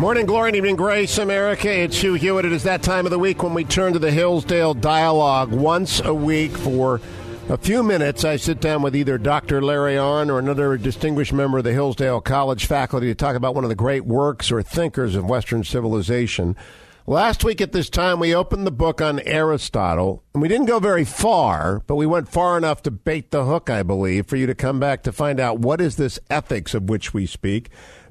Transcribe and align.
Morning, 0.00 0.24
glory, 0.24 0.48
and 0.48 0.56
evening, 0.56 0.76
grace, 0.76 1.18
America. 1.18 1.70
It's 1.70 2.00
Hugh 2.00 2.14
Hewitt. 2.14 2.46
It 2.46 2.52
is 2.52 2.62
that 2.62 2.82
time 2.82 3.04
of 3.04 3.10
the 3.10 3.18
week 3.18 3.42
when 3.42 3.52
we 3.52 3.64
turn 3.64 3.92
to 3.92 3.98
the 3.98 4.10
Hillsdale 4.10 4.72
Dialogue. 4.72 5.52
Once 5.52 6.00
a 6.00 6.14
week 6.14 6.52
for 6.52 7.02
a 7.50 7.58
few 7.58 7.82
minutes, 7.82 8.24
I 8.24 8.36
sit 8.36 8.62
down 8.62 8.80
with 8.80 8.96
either 8.96 9.18
Dr. 9.18 9.60
Larry 9.60 9.96
Arnn 9.96 10.30
or 10.30 10.38
another 10.38 10.78
distinguished 10.78 11.34
member 11.34 11.58
of 11.58 11.64
the 11.64 11.74
Hillsdale 11.74 12.22
College 12.22 12.64
faculty 12.64 13.08
to 13.08 13.14
talk 13.14 13.36
about 13.36 13.54
one 13.54 13.62
of 13.62 13.68
the 13.68 13.76
great 13.76 14.06
works 14.06 14.50
or 14.50 14.62
thinkers 14.62 15.14
of 15.14 15.28
Western 15.28 15.64
civilization. 15.64 16.56
Last 17.06 17.44
week 17.44 17.60
at 17.60 17.72
this 17.72 17.90
time, 17.90 18.20
we 18.20 18.34
opened 18.34 18.66
the 18.66 18.70
book 18.70 19.02
on 19.02 19.20
Aristotle, 19.20 20.22
and 20.32 20.40
we 20.40 20.48
didn't 20.48 20.66
go 20.66 20.78
very 20.78 21.04
far, 21.04 21.82
but 21.86 21.96
we 21.96 22.06
went 22.06 22.30
far 22.30 22.56
enough 22.56 22.82
to 22.84 22.90
bait 22.90 23.32
the 23.32 23.44
hook, 23.44 23.68
I 23.68 23.82
believe, 23.82 24.28
for 24.28 24.36
you 24.36 24.46
to 24.46 24.54
come 24.54 24.80
back 24.80 25.02
to 25.02 25.12
find 25.12 25.38
out 25.38 25.58
what 25.58 25.82
is 25.82 25.96
this 25.96 26.18
ethics 26.30 26.72
of 26.72 26.88
which 26.88 27.12
we 27.12 27.26
speak. 27.26 27.68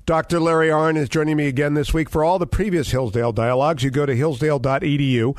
Dr. 0.10 0.40
Larry 0.40 0.70
Arnn 0.70 0.98
is 0.98 1.08
joining 1.08 1.38
me 1.38 1.46
again 1.46 1.76
this 1.76 1.94
week. 1.94 2.10
For 2.10 2.24
all 2.24 2.40
the 2.40 2.48
previous 2.48 2.90
Hillsdale 2.90 3.32
dialogues, 3.32 3.84
you 3.84 3.92
go 3.92 4.08
to 4.08 4.16
hillsdale.edu, 4.16 5.38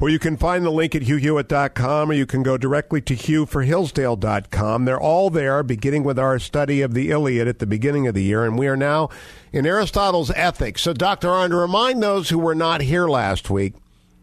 or 0.00 0.08
you 0.08 0.18
can 0.18 0.36
find 0.36 0.64
the 0.64 0.72
link 0.72 0.96
at 0.96 1.02
hughhewitt.com, 1.02 2.10
or 2.10 2.14
you 2.14 2.26
can 2.26 2.42
go 2.42 2.58
directly 2.58 3.00
to 3.02 3.14
hughforhillsdale.com. 3.14 4.84
They're 4.84 5.00
all 5.00 5.30
there, 5.30 5.62
beginning 5.62 6.02
with 6.02 6.18
our 6.18 6.40
study 6.40 6.80
of 6.80 6.94
the 6.94 7.12
Iliad 7.12 7.46
at 7.46 7.60
the 7.60 7.66
beginning 7.66 8.08
of 8.08 8.14
the 8.16 8.24
year, 8.24 8.44
and 8.44 8.58
we 8.58 8.66
are 8.66 8.76
now 8.76 9.08
in 9.52 9.64
Aristotle's 9.64 10.32
Ethics. 10.32 10.82
So, 10.82 10.92
Dr. 10.92 11.28
Arnn, 11.28 11.50
to 11.50 11.56
remind 11.56 12.02
those 12.02 12.30
who 12.30 12.40
were 12.40 12.56
not 12.56 12.80
here 12.80 13.06
last 13.06 13.50
week, 13.50 13.74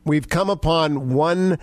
we've 0.04 0.28
come 0.28 0.50
upon 0.50 1.14
one 1.14 1.58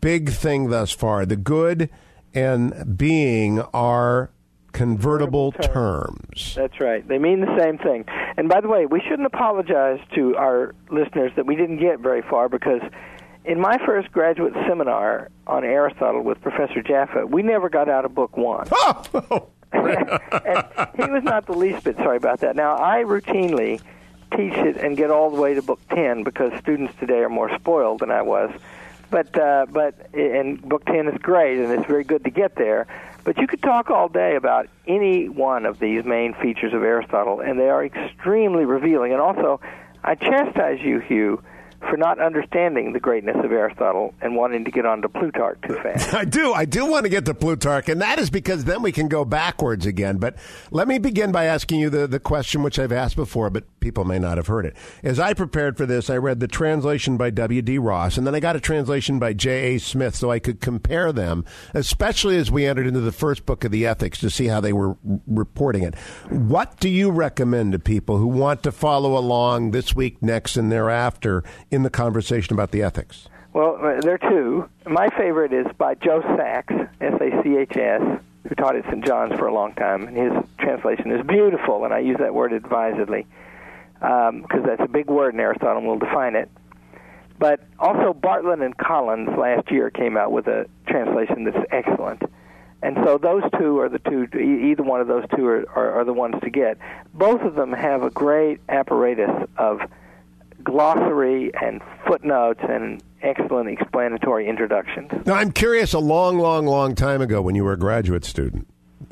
big 0.00 0.30
thing 0.30 0.70
thus 0.70 0.92
far. 0.92 1.26
The 1.26 1.34
good 1.34 1.90
and 2.32 2.96
being 2.96 3.62
are 3.74 4.30
convertible 4.74 5.52
terms. 5.52 6.54
That's 6.54 6.78
right. 6.80 7.06
They 7.06 7.18
mean 7.18 7.40
the 7.40 7.58
same 7.58 7.78
thing. 7.78 8.04
And 8.36 8.48
by 8.48 8.60
the 8.60 8.68
way, 8.68 8.84
we 8.84 9.00
shouldn't 9.00 9.26
apologize 9.26 10.00
to 10.14 10.36
our 10.36 10.74
listeners 10.90 11.32
that 11.36 11.46
we 11.46 11.56
didn't 11.56 11.78
get 11.78 12.00
very 12.00 12.20
far 12.20 12.50
because 12.50 12.82
in 13.44 13.60
my 13.60 13.78
first 13.86 14.12
graduate 14.12 14.52
seminar 14.68 15.30
on 15.46 15.64
Aristotle 15.64 16.22
with 16.22 16.40
Professor 16.42 16.82
Jaffa, 16.82 17.26
we 17.26 17.42
never 17.42 17.70
got 17.70 17.88
out 17.88 18.04
of 18.04 18.14
book 18.14 18.36
one. 18.36 18.68
Oh! 18.72 19.48
and 19.72 20.66
he 20.96 21.10
was 21.10 21.22
not 21.24 21.46
the 21.46 21.52
least 21.52 21.84
bit 21.84 21.96
sorry 21.96 22.16
about 22.16 22.40
that. 22.40 22.56
Now, 22.56 22.76
I 22.76 23.04
routinely 23.04 23.80
teach 24.36 24.54
it 24.54 24.76
and 24.76 24.96
get 24.96 25.10
all 25.10 25.30
the 25.30 25.40
way 25.40 25.54
to 25.54 25.62
book 25.62 25.80
10 25.90 26.24
because 26.24 26.52
students 26.60 26.94
today 26.98 27.18
are 27.18 27.28
more 27.28 27.54
spoiled 27.56 28.00
than 28.00 28.10
I 28.10 28.22
was. 28.22 28.50
But 29.10 29.38
uh, 29.38 29.66
but 29.70 30.12
and 30.14 30.60
book 30.62 30.84
10 30.86 31.08
is 31.08 31.18
great 31.20 31.58
and 31.58 31.70
it's 31.72 31.86
very 31.86 32.04
good 32.04 32.24
to 32.24 32.30
get 32.30 32.56
there. 32.56 32.86
But 33.24 33.38
you 33.38 33.46
could 33.46 33.62
talk 33.62 33.90
all 33.90 34.08
day 34.08 34.36
about 34.36 34.68
any 34.86 35.28
one 35.28 35.64
of 35.64 35.78
these 35.78 36.04
main 36.04 36.34
features 36.34 36.74
of 36.74 36.82
Aristotle, 36.82 37.40
and 37.40 37.58
they 37.58 37.70
are 37.70 37.84
extremely 37.84 38.66
revealing. 38.66 39.12
And 39.12 39.20
also, 39.20 39.60
I 40.02 40.14
chastise 40.14 40.80
you, 40.82 41.00
Hugh, 41.00 41.42
for 41.88 41.96
not 41.96 42.18
understanding 42.18 42.92
the 42.92 43.00
greatness 43.00 43.36
of 43.44 43.52
Aristotle 43.52 44.14
and 44.20 44.36
wanting 44.36 44.64
to 44.64 44.70
get 44.70 44.86
on 44.86 45.02
to 45.02 45.08
Plutarch 45.08 45.58
too 45.66 45.74
fast. 45.82 46.14
I 46.14 46.24
do. 46.24 46.52
I 46.52 46.64
do 46.64 46.86
want 46.86 47.04
to 47.04 47.08
get 47.08 47.24
to 47.26 47.34
Plutarch, 47.34 47.88
and 47.88 48.00
that 48.00 48.18
is 48.18 48.30
because 48.30 48.64
then 48.64 48.82
we 48.82 48.92
can 48.92 49.08
go 49.08 49.24
backwards 49.24 49.86
again. 49.86 50.18
But 50.18 50.36
let 50.70 50.88
me 50.88 50.98
begin 50.98 51.32
by 51.32 51.44
asking 51.44 51.80
you 51.80 51.90
the, 51.90 52.06
the 52.06 52.20
question 52.20 52.62
which 52.62 52.78
I've 52.78 52.92
asked 52.92 53.16
before, 53.16 53.50
but 53.50 53.64
people 53.80 54.04
may 54.04 54.18
not 54.18 54.36
have 54.36 54.46
heard 54.46 54.66
it. 54.66 54.76
As 55.02 55.18
I 55.18 55.34
prepared 55.34 55.76
for 55.76 55.86
this, 55.86 56.08
I 56.10 56.16
read 56.16 56.40
the 56.40 56.48
translation 56.48 57.16
by 57.16 57.30
W.D. 57.30 57.78
Ross, 57.78 58.16
and 58.16 58.26
then 58.26 58.34
I 58.34 58.40
got 58.40 58.56
a 58.56 58.60
translation 58.60 59.18
by 59.18 59.32
J.A. 59.32 59.78
Smith 59.78 60.14
so 60.14 60.30
I 60.30 60.38
could 60.38 60.60
compare 60.60 61.12
them, 61.12 61.44
especially 61.74 62.36
as 62.36 62.50
we 62.50 62.66
entered 62.66 62.86
into 62.86 63.00
the 63.00 63.12
first 63.12 63.46
book 63.46 63.64
of 63.64 63.72
the 63.72 63.86
Ethics 63.86 64.18
to 64.20 64.30
see 64.30 64.46
how 64.46 64.60
they 64.60 64.72
were 64.72 64.96
reporting 65.26 65.82
it. 65.82 65.94
What 66.30 66.80
do 66.80 66.88
you 66.88 67.10
recommend 67.10 67.72
to 67.72 67.78
people 67.78 68.16
who 68.18 68.26
want 68.26 68.62
to 68.62 68.72
follow 68.72 69.16
along 69.16 69.70
this 69.70 69.94
week, 69.94 70.22
next, 70.22 70.56
and 70.56 70.70
thereafter 70.70 71.44
in 71.74 71.82
the 71.82 71.90
conversation 71.90 72.54
about 72.54 72.70
the 72.70 72.82
ethics? 72.82 73.28
Well, 73.52 73.78
uh, 73.80 74.00
there 74.00 74.14
are 74.14 74.30
two. 74.30 74.68
My 74.86 75.08
favorite 75.16 75.52
is 75.52 75.66
by 75.78 75.94
Joe 75.94 76.22
Sachs, 76.36 76.74
S 77.00 77.14
A 77.20 77.42
C 77.42 77.56
H 77.56 77.76
S, 77.76 78.02
who 78.48 78.54
taught 78.56 78.76
at 78.76 78.84
St. 78.86 79.04
John's 79.04 79.38
for 79.38 79.46
a 79.46 79.54
long 79.54 79.74
time. 79.74 80.08
And 80.08 80.16
his 80.16 80.32
translation 80.58 81.12
is 81.12 81.24
beautiful, 81.26 81.84
and 81.84 81.94
I 81.94 82.00
use 82.00 82.16
that 82.18 82.34
word 82.34 82.52
advisedly 82.52 83.26
because 83.94 84.28
um, 84.30 84.62
that's 84.66 84.82
a 84.82 84.88
big 84.88 85.06
word 85.06 85.34
in 85.34 85.40
Aristotle, 85.40 85.78
and 85.78 85.86
we'll 85.86 85.98
define 85.98 86.34
it. 86.34 86.50
But 87.38 87.60
also, 87.78 88.12
Bartlett 88.12 88.60
and 88.60 88.76
Collins 88.76 89.30
last 89.38 89.70
year 89.70 89.90
came 89.90 90.16
out 90.16 90.30
with 90.30 90.46
a 90.46 90.66
translation 90.86 91.44
that's 91.44 91.66
excellent. 91.70 92.22
And 92.82 92.98
so 93.04 93.18
those 93.18 93.42
two 93.58 93.78
are 93.80 93.88
the 93.88 93.98
two. 93.98 94.24
Either 94.38 94.82
one 94.82 95.00
of 95.00 95.06
those 95.06 95.24
two 95.34 95.46
are, 95.46 95.64
are, 95.74 96.00
are 96.00 96.04
the 96.04 96.12
ones 96.12 96.34
to 96.42 96.50
get. 96.50 96.76
Both 97.14 97.40
of 97.40 97.54
them 97.54 97.72
have 97.72 98.02
a 98.02 98.10
great 98.10 98.60
apparatus 98.68 99.48
of 99.56 99.80
glossary 100.64 101.52
and 101.62 101.80
footnotes 102.06 102.60
and 102.68 103.02
excellent 103.22 103.68
explanatory 103.68 104.48
introductions. 104.48 105.10
Now, 105.26 105.34
I'm 105.34 105.52
curious 105.52 105.92
a 105.92 105.98
long, 105.98 106.38
long, 106.38 106.66
long 106.66 106.94
time 106.94 107.20
ago 107.22 107.40
when 107.42 107.54
you 107.54 107.64
were 107.64 107.72
a 107.72 107.78
graduate 107.78 108.24
student, 108.24 108.66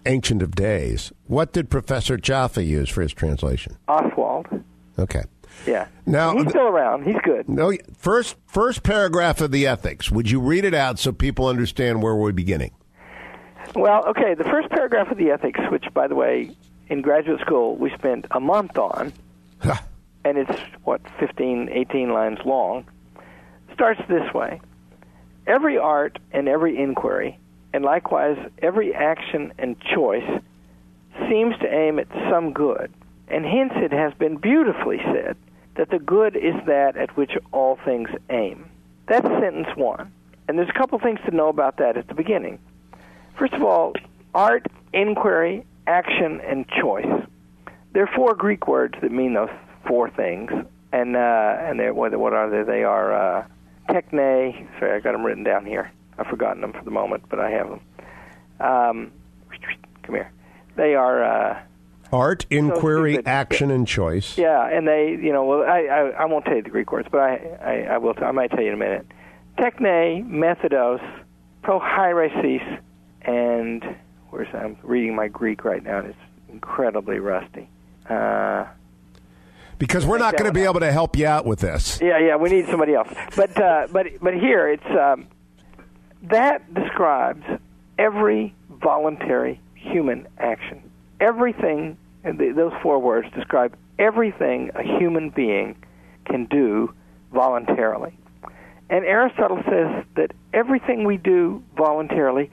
ancient 0.06 0.42
of 0.42 0.54
days, 0.54 1.12
what 1.26 1.52
did 1.52 1.70
Professor 1.70 2.16
Jaffa 2.16 2.62
use 2.64 2.88
for 2.88 3.02
his 3.02 3.12
translation? 3.12 3.76
Ostwald. 3.88 4.46
Okay. 4.98 5.22
Yeah. 5.66 5.86
Now 6.06 6.36
he's 6.36 6.48
still 6.48 6.66
around. 6.66 7.04
He's 7.04 7.20
good. 7.22 7.48
No, 7.48 7.72
first 7.96 8.36
first 8.46 8.82
paragraph 8.82 9.40
of 9.40 9.52
the 9.52 9.66
ethics. 9.66 10.10
Would 10.10 10.30
you 10.30 10.40
read 10.40 10.64
it 10.64 10.74
out 10.74 10.98
so 10.98 11.12
people 11.12 11.46
understand 11.46 12.02
where 12.02 12.16
we're 12.16 12.32
beginning? 12.32 12.72
Well, 13.74 14.04
okay. 14.08 14.34
The 14.34 14.44
first 14.44 14.70
paragraph 14.70 15.10
of 15.10 15.18
the 15.18 15.30
ethics, 15.30 15.60
which, 15.70 15.84
by 15.94 16.08
the 16.08 16.14
way, 16.14 16.56
in 16.88 17.02
graduate 17.02 17.40
school 17.40 17.76
we 17.76 17.90
spent 17.90 18.26
a 18.30 18.40
month 18.40 18.76
on, 18.76 19.12
and 20.24 20.38
it's 20.38 20.58
what 20.84 21.00
15 21.18 21.68
18 21.70 22.12
lines 22.12 22.38
long 22.44 22.84
starts 23.74 24.00
this 24.08 24.32
way. 24.32 24.60
Every 25.46 25.78
art 25.78 26.18
and 26.32 26.48
every 26.48 26.78
inquiry 26.78 27.38
and 27.72 27.84
likewise 27.84 28.38
every 28.60 28.94
action 28.94 29.52
and 29.58 29.80
choice 29.80 30.40
seems 31.28 31.56
to 31.58 31.72
aim 31.72 31.98
at 31.98 32.08
some 32.30 32.52
good. 32.52 32.92
And 33.28 33.44
hence 33.44 33.72
it 33.76 33.92
has 33.92 34.12
been 34.14 34.36
beautifully 34.36 34.98
said 35.04 35.36
that 35.76 35.90
the 35.90 35.98
good 35.98 36.36
is 36.36 36.54
that 36.66 36.96
at 36.96 37.16
which 37.16 37.32
all 37.50 37.78
things 37.84 38.10
aim. 38.30 38.68
That's 39.06 39.26
sentence 39.26 39.68
1 39.74 40.12
and 40.48 40.58
there's 40.58 40.68
a 40.68 40.78
couple 40.78 40.98
things 40.98 41.20
to 41.24 41.34
know 41.34 41.48
about 41.48 41.78
that 41.78 41.96
at 41.96 42.08
the 42.08 42.14
beginning. 42.14 42.58
First 43.38 43.54
of 43.54 43.62
all 43.62 43.94
art 44.34 44.66
inquiry 44.92 45.64
action 45.86 46.40
and 46.40 46.68
choice. 46.68 47.26
There 47.92 48.04
are 48.04 48.14
four 48.14 48.34
greek 48.34 48.68
words 48.68 48.94
that 49.02 49.12
mean 49.12 49.34
those 49.34 49.50
four 49.86 50.10
things, 50.10 50.50
and 50.92 51.16
uh, 51.16 51.56
and 51.60 51.78
they're 51.78 51.94
what, 51.94 52.16
what 52.18 52.32
are 52.32 52.50
they? 52.50 52.62
They 52.62 52.84
are 52.84 53.12
uh, 53.12 53.46
techne. 53.88 54.68
Sorry, 54.78 54.96
I 54.96 55.00
got 55.00 55.12
them 55.12 55.24
written 55.24 55.44
down 55.44 55.66
here. 55.66 55.90
I've 56.18 56.26
forgotten 56.26 56.60
them 56.60 56.72
for 56.72 56.84
the 56.84 56.90
moment, 56.90 57.24
but 57.28 57.40
I 57.40 57.50
have 57.50 57.68
them. 57.68 57.80
Um, 58.60 59.12
come 60.02 60.14
here. 60.14 60.30
They 60.76 60.94
are 60.94 61.24
uh, 61.24 61.62
art, 62.12 62.46
inquiry, 62.50 63.16
so 63.16 63.22
action, 63.26 63.70
and 63.70 63.86
choice. 63.86 64.36
Yeah, 64.38 64.68
and 64.68 64.86
they, 64.86 65.18
you 65.20 65.32
know, 65.32 65.44
well, 65.44 65.62
I, 65.62 65.80
I, 65.80 66.00
I 66.10 66.24
won't 66.26 66.44
tell 66.44 66.56
you 66.56 66.62
the 66.62 66.70
Greek 66.70 66.92
words, 66.92 67.08
but 67.10 67.20
I, 67.20 67.36
I, 67.62 67.94
I 67.94 67.98
will. 67.98 68.14
T- 68.14 68.22
I 68.22 68.30
might 68.30 68.50
tell 68.50 68.60
you 68.60 68.68
in 68.68 68.74
a 68.74 68.78
minute. 68.78 69.06
Techne, 69.58 70.26
methodos, 70.26 71.00
prohairesis, 71.62 72.80
and 73.22 73.84
where's 74.30 74.48
I'm 74.54 74.76
reading 74.82 75.14
my 75.14 75.28
Greek 75.28 75.64
right 75.64 75.82
now, 75.82 75.98
and 75.98 76.08
it's 76.08 76.18
incredibly 76.48 77.18
rusty. 77.18 77.68
Uh, 78.08 78.66
because 79.82 80.06
we're 80.06 80.16
not 80.16 80.36
going 80.36 80.48
to 80.48 80.54
be 80.54 80.62
able 80.62 80.78
to 80.78 80.92
help 80.92 81.16
you 81.16 81.26
out 81.26 81.44
with 81.44 81.58
this. 81.58 81.98
Yeah, 82.00 82.16
yeah, 82.16 82.36
we 82.36 82.50
need 82.50 82.66
somebody 82.68 82.94
else. 82.94 83.08
But 83.34 83.60
uh, 83.60 83.88
but 83.90 84.06
but 84.20 84.32
here 84.32 84.68
it's 84.68 84.86
um, 84.86 85.26
that 86.22 86.72
describes 86.72 87.42
every 87.98 88.54
voluntary 88.80 89.60
human 89.74 90.28
action. 90.38 90.88
Everything, 91.18 91.98
those 92.22 92.72
four 92.80 93.00
words 93.00 93.26
describe 93.34 93.76
everything 93.98 94.70
a 94.76 94.84
human 94.84 95.30
being 95.30 95.74
can 96.26 96.44
do 96.44 96.94
voluntarily. 97.32 98.16
And 98.88 99.04
Aristotle 99.04 99.64
says 99.64 100.04
that 100.14 100.30
everything 100.52 101.02
we 101.02 101.16
do 101.16 101.60
voluntarily 101.76 102.52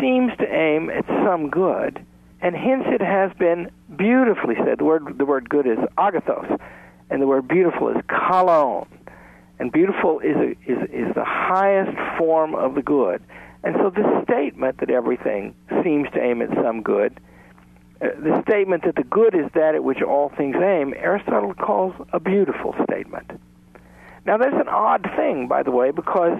seems 0.00 0.36
to 0.38 0.52
aim 0.52 0.90
at 0.90 1.06
some 1.06 1.50
good 1.50 2.04
and 2.44 2.54
hence 2.54 2.84
it 2.88 3.00
has 3.00 3.32
been 3.38 3.70
beautifully 3.96 4.54
said. 4.64 4.78
The 4.78 4.84
word 4.84 5.18
the 5.18 5.24
word 5.24 5.48
good 5.48 5.66
is 5.66 5.78
agathos, 5.96 6.60
and 7.10 7.22
the 7.22 7.26
word 7.26 7.48
beautiful 7.48 7.88
is 7.88 7.96
kalon, 8.08 8.86
and 9.58 9.72
beautiful 9.72 10.20
is 10.20 10.36
a, 10.36 10.50
is 10.70 10.78
is 10.90 11.14
the 11.14 11.24
highest 11.24 11.96
form 12.18 12.54
of 12.54 12.74
the 12.74 12.82
good. 12.82 13.22
And 13.62 13.76
so 13.80 13.90
this 13.90 14.04
statement 14.24 14.78
that 14.80 14.90
everything 14.90 15.54
seems 15.82 16.10
to 16.10 16.20
aim 16.20 16.42
at 16.42 16.50
some 16.62 16.82
good, 16.82 17.18
uh, 18.02 18.08
the 18.18 18.42
statement 18.46 18.84
that 18.84 18.96
the 18.96 19.04
good 19.04 19.34
is 19.34 19.50
that 19.54 19.74
at 19.74 19.82
which 19.82 20.02
all 20.02 20.30
things 20.36 20.56
aim, 20.56 20.92
Aristotle 20.94 21.54
calls 21.54 21.94
a 22.12 22.20
beautiful 22.20 22.74
statement. 22.84 23.30
Now 24.26 24.36
that's 24.36 24.54
an 24.54 24.68
odd 24.68 25.08
thing, 25.16 25.48
by 25.48 25.62
the 25.62 25.70
way, 25.70 25.90
because 25.92 26.38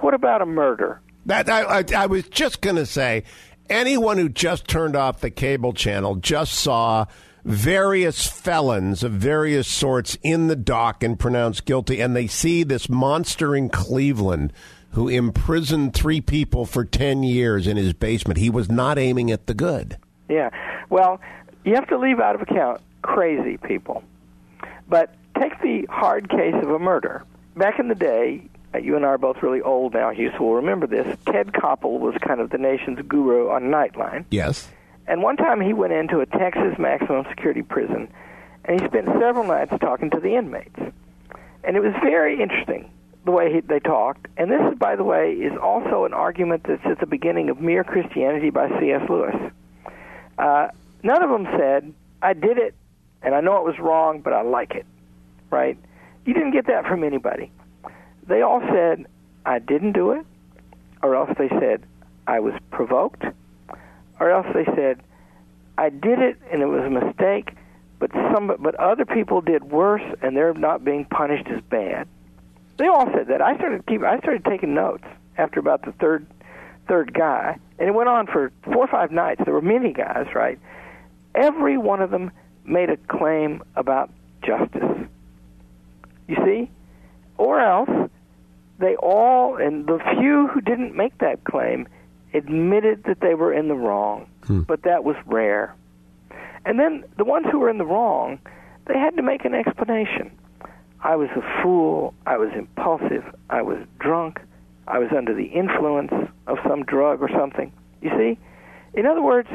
what 0.00 0.12
about 0.12 0.42
a 0.42 0.46
murder? 0.46 1.00
That 1.26 1.48
I, 1.48 1.80
I, 1.80 1.84
I 1.96 2.06
was 2.06 2.28
just 2.28 2.60
going 2.60 2.76
to 2.76 2.86
say 2.86 3.24
anyone 3.70 4.18
who 4.18 4.28
just 4.28 4.68
turned 4.68 4.96
off 4.96 5.20
the 5.20 5.30
cable 5.30 5.72
channel 5.72 6.16
just 6.16 6.52
saw 6.54 7.06
various 7.44 8.26
felons 8.26 9.02
of 9.02 9.12
various 9.12 9.66
sorts 9.66 10.18
in 10.22 10.48
the 10.48 10.56
dock 10.56 11.02
and 11.02 11.18
pronounced 11.18 11.64
guilty, 11.64 12.00
and 12.00 12.14
they 12.14 12.26
see 12.26 12.62
this 12.62 12.88
monster 12.88 13.56
in 13.56 13.70
Cleveland 13.70 14.52
who 14.90 15.08
imprisoned 15.08 15.94
three 15.94 16.20
people 16.20 16.66
for 16.66 16.84
10 16.84 17.22
years 17.22 17.66
in 17.66 17.76
his 17.76 17.92
basement. 17.92 18.38
He 18.38 18.50
was 18.50 18.68
not 18.68 18.98
aiming 18.98 19.30
at 19.30 19.46
the 19.46 19.54
good. 19.54 19.96
Yeah. 20.28 20.50
Well, 20.88 21.20
you 21.64 21.74
have 21.74 21.88
to 21.88 21.98
leave 21.98 22.18
out 22.18 22.34
of 22.34 22.42
account 22.42 22.80
crazy 23.02 23.56
people. 23.56 24.02
But 24.88 25.14
take 25.38 25.60
the 25.62 25.86
hard 25.88 26.28
case 26.28 26.54
of 26.60 26.70
a 26.70 26.78
murder. 26.78 27.24
Back 27.56 27.78
in 27.78 27.88
the 27.88 27.94
day, 27.94 28.42
you 28.78 28.96
and 28.96 29.04
I 29.04 29.08
are 29.08 29.18
both 29.18 29.42
really 29.42 29.62
old 29.62 29.94
now, 29.94 30.10
Hugh, 30.10 30.30
so 30.36 30.44
we'll 30.44 30.54
remember 30.54 30.86
this. 30.86 31.16
Ted 31.26 31.48
Koppel 31.48 31.98
was 31.98 32.14
kind 32.20 32.40
of 32.40 32.50
the 32.50 32.58
nation's 32.58 33.00
guru 33.06 33.50
on 33.50 33.64
Nightline. 33.64 34.24
Yes. 34.30 34.68
And 35.06 35.22
one 35.22 35.36
time 35.36 35.60
he 35.60 35.72
went 35.72 35.92
into 35.92 36.20
a 36.20 36.26
Texas 36.26 36.78
maximum 36.78 37.24
security 37.28 37.62
prison, 37.62 38.08
and 38.64 38.80
he 38.80 38.86
spent 38.86 39.06
several 39.06 39.44
nights 39.44 39.72
talking 39.80 40.10
to 40.10 40.20
the 40.20 40.36
inmates. 40.36 40.78
And 41.64 41.76
it 41.76 41.80
was 41.80 41.92
very 42.00 42.40
interesting 42.40 42.90
the 43.24 43.32
way 43.32 43.52
he, 43.52 43.60
they 43.60 43.80
talked. 43.80 44.28
And 44.36 44.50
this, 44.50 44.78
by 44.78 44.96
the 44.96 45.04
way, 45.04 45.32
is 45.32 45.52
also 45.60 46.04
an 46.04 46.14
argument 46.14 46.64
that's 46.64 46.84
at 46.84 47.00
the 47.00 47.06
beginning 47.06 47.50
of 47.50 47.60
Mere 47.60 47.84
Christianity 47.84 48.50
by 48.50 48.68
C.S. 48.80 49.08
Lewis. 49.10 49.34
Uh, 50.38 50.68
none 51.02 51.22
of 51.22 51.30
them 51.30 51.46
said, 51.58 51.92
I 52.22 52.32
did 52.32 52.58
it, 52.58 52.74
and 53.22 53.34
I 53.34 53.40
know 53.40 53.58
it 53.58 53.64
was 53.64 53.78
wrong, 53.78 54.20
but 54.20 54.32
I 54.32 54.42
like 54.42 54.74
it, 54.74 54.86
right? 55.50 55.76
You 56.24 56.34
didn't 56.34 56.52
get 56.52 56.66
that 56.68 56.86
from 56.86 57.04
anybody. 57.04 57.50
They 58.30 58.42
all 58.42 58.60
said, 58.60 59.06
I 59.44 59.58
didn't 59.58 59.92
do 59.92 60.12
it, 60.12 60.24
or 61.02 61.16
else 61.16 61.30
they 61.36 61.48
said, 61.48 61.82
I 62.28 62.38
was 62.38 62.54
provoked, 62.70 63.24
or 64.20 64.30
else 64.30 64.46
they 64.54 64.64
said, 64.76 65.00
I 65.76 65.88
did 65.88 66.20
it 66.20 66.38
and 66.52 66.62
it 66.62 66.66
was 66.66 66.84
a 66.84 66.90
mistake, 66.90 67.56
but 67.98 68.12
some 68.12 68.54
but 68.60 68.76
other 68.76 69.04
people 69.04 69.40
did 69.40 69.64
worse 69.64 70.04
and 70.22 70.36
they're 70.36 70.54
not 70.54 70.84
being 70.84 71.06
punished 71.06 71.48
as 71.48 71.60
bad. 71.62 72.06
They 72.76 72.86
all 72.86 73.10
said 73.12 73.26
that. 73.28 73.42
I 73.42 73.56
started 73.56 73.84
keep 73.86 74.04
I 74.04 74.18
started 74.20 74.44
taking 74.44 74.74
notes 74.74 75.04
after 75.36 75.58
about 75.58 75.82
the 75.82 75.92
third 75.92 76.24
third 76.86 77.12
guy, 77.12 77.58
and 77.80 77.88
it 77.88 77.92
went 77.92 78.08
on 78.08 78.28
for 78.28 78.52
four 78.62 78.84
or 78.84 78.88
five 78.88 79.10
nights. 79.10 79.40
There 79.44 79.54
were 79.54 79.60
many 79.60 79.92
guys, 79.92 80.28
right? 80.36 80.58
Every 81.34 81.76
one 81.76 82.00
of 82.00 82.12
them 82.12 82.30
made 82.64 82.90
a 82.90 82.96
claim 82.96 83.64
about 83.74 84.10
justice. 84.42 85.08
You 86.28 86.36
see? 86.44 86.70
Or 87.36 87.58
else 87.58 88.10
they 88.80 88.96
all, 88.96 89.56
and 89.56 89.86
the 89.86 89.98
few 90.18 90.48
who 90.48 90.60
didn't 90.60 90.96
make 90.96 91.18
that 91.18 91.44
claim, 91.44 91.86
admitted 92.34 93.04
that 93.04 93.20
they 93.20 93.34
were 93.34 93.52
in 93.52 93.68
the 93.68 93.74
wrong. 93.74 94.28
Hmm. 94.44 94.62
But 94.62 94.82
that 94.82 95.04
was 95.04 95.16
rare. 95.26 95.74
And 96.64 96.78
then 96.78 97.04
the 97.16 97.24
ones 97.24 97.46
who 97.50 97.58
were 97.58 97.70
in 97.70 97.78
the 97.78 97.86
wrong, 97.86 98.38
they 98.86 98.98
had 98.98 99.16
to 99.16 99.22
make 99.22 99.44
an 99.44 99.54
explanation. 99.54 100.30
I 101.02 101.16
was 101.16 101.28
a 101.36 101.62
fool. 101.62 102.14
I 102.26 102.36
was 102.36 102.50
impulsive. 102.54 103.24
I 103.48 103.62
was 103.62 103.78
drunk. 103.98 104.40
I 104.86 104.98
was 104.98 105.08
under 105.16 105.34
the 105.34 105.44
influence 105.44 106.12
of 106.46 106.58
some 106.66 106.84
drug 106.84 107.22
or 107.22 107.30
something. 107.30 107.72
You 108.02 108.10
see? 108.16 108.38
In 108.94 109.06
other 109.06 109.22
words, 109.22 109.48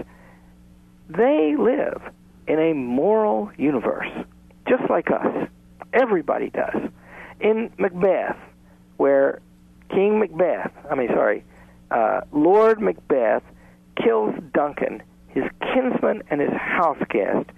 they 1.10 1.56
live 1.58 2.02
in 2.48 2.60
a 2.60 2.74
moral 2.74 3.52
universe, 3.58 4.10
just 4.68 4.84
like 4.90 5.12
us. 5.12 5.48
Everybody 5.94 6.50
does. 6.50 6.90
In 7.40 7.72
Macbeth, 7.78 8.38
where 8.98 9.42
King 9.90 10.20
Macbeth, 10.20 10.72
I 10.90 10.96
mean, 10.96 11.10
sorry, 11.10 11.44
uh, 11.92 12.22
Lord 12.32 12.82
Macbeth 12.82 13.44
kills 14.02 14.34
Duncan, 14.54 15.04
his 15.28 15.44
kinsman 15.62 16.24
and 16.30 16.42
his 16.42 16.54
house 16.54 17.02
guest, 17.10 17.50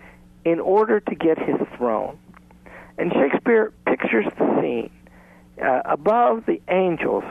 in 0.45 0.59
order 0.59 0.99
to 0.99 1.15
get 1.15 1.37
his 1.37 1.57
throne. 1.77 2.17
And 2.97 3.11
Shakespeare 3.13 3.71
pictures 3.85 4.25
the 4.37 4.61
scene. 4.61 4.89
Uh, 5.61 5.81
above, 5.85 6.45
the 6.45 6.61
angels 6.69 7.23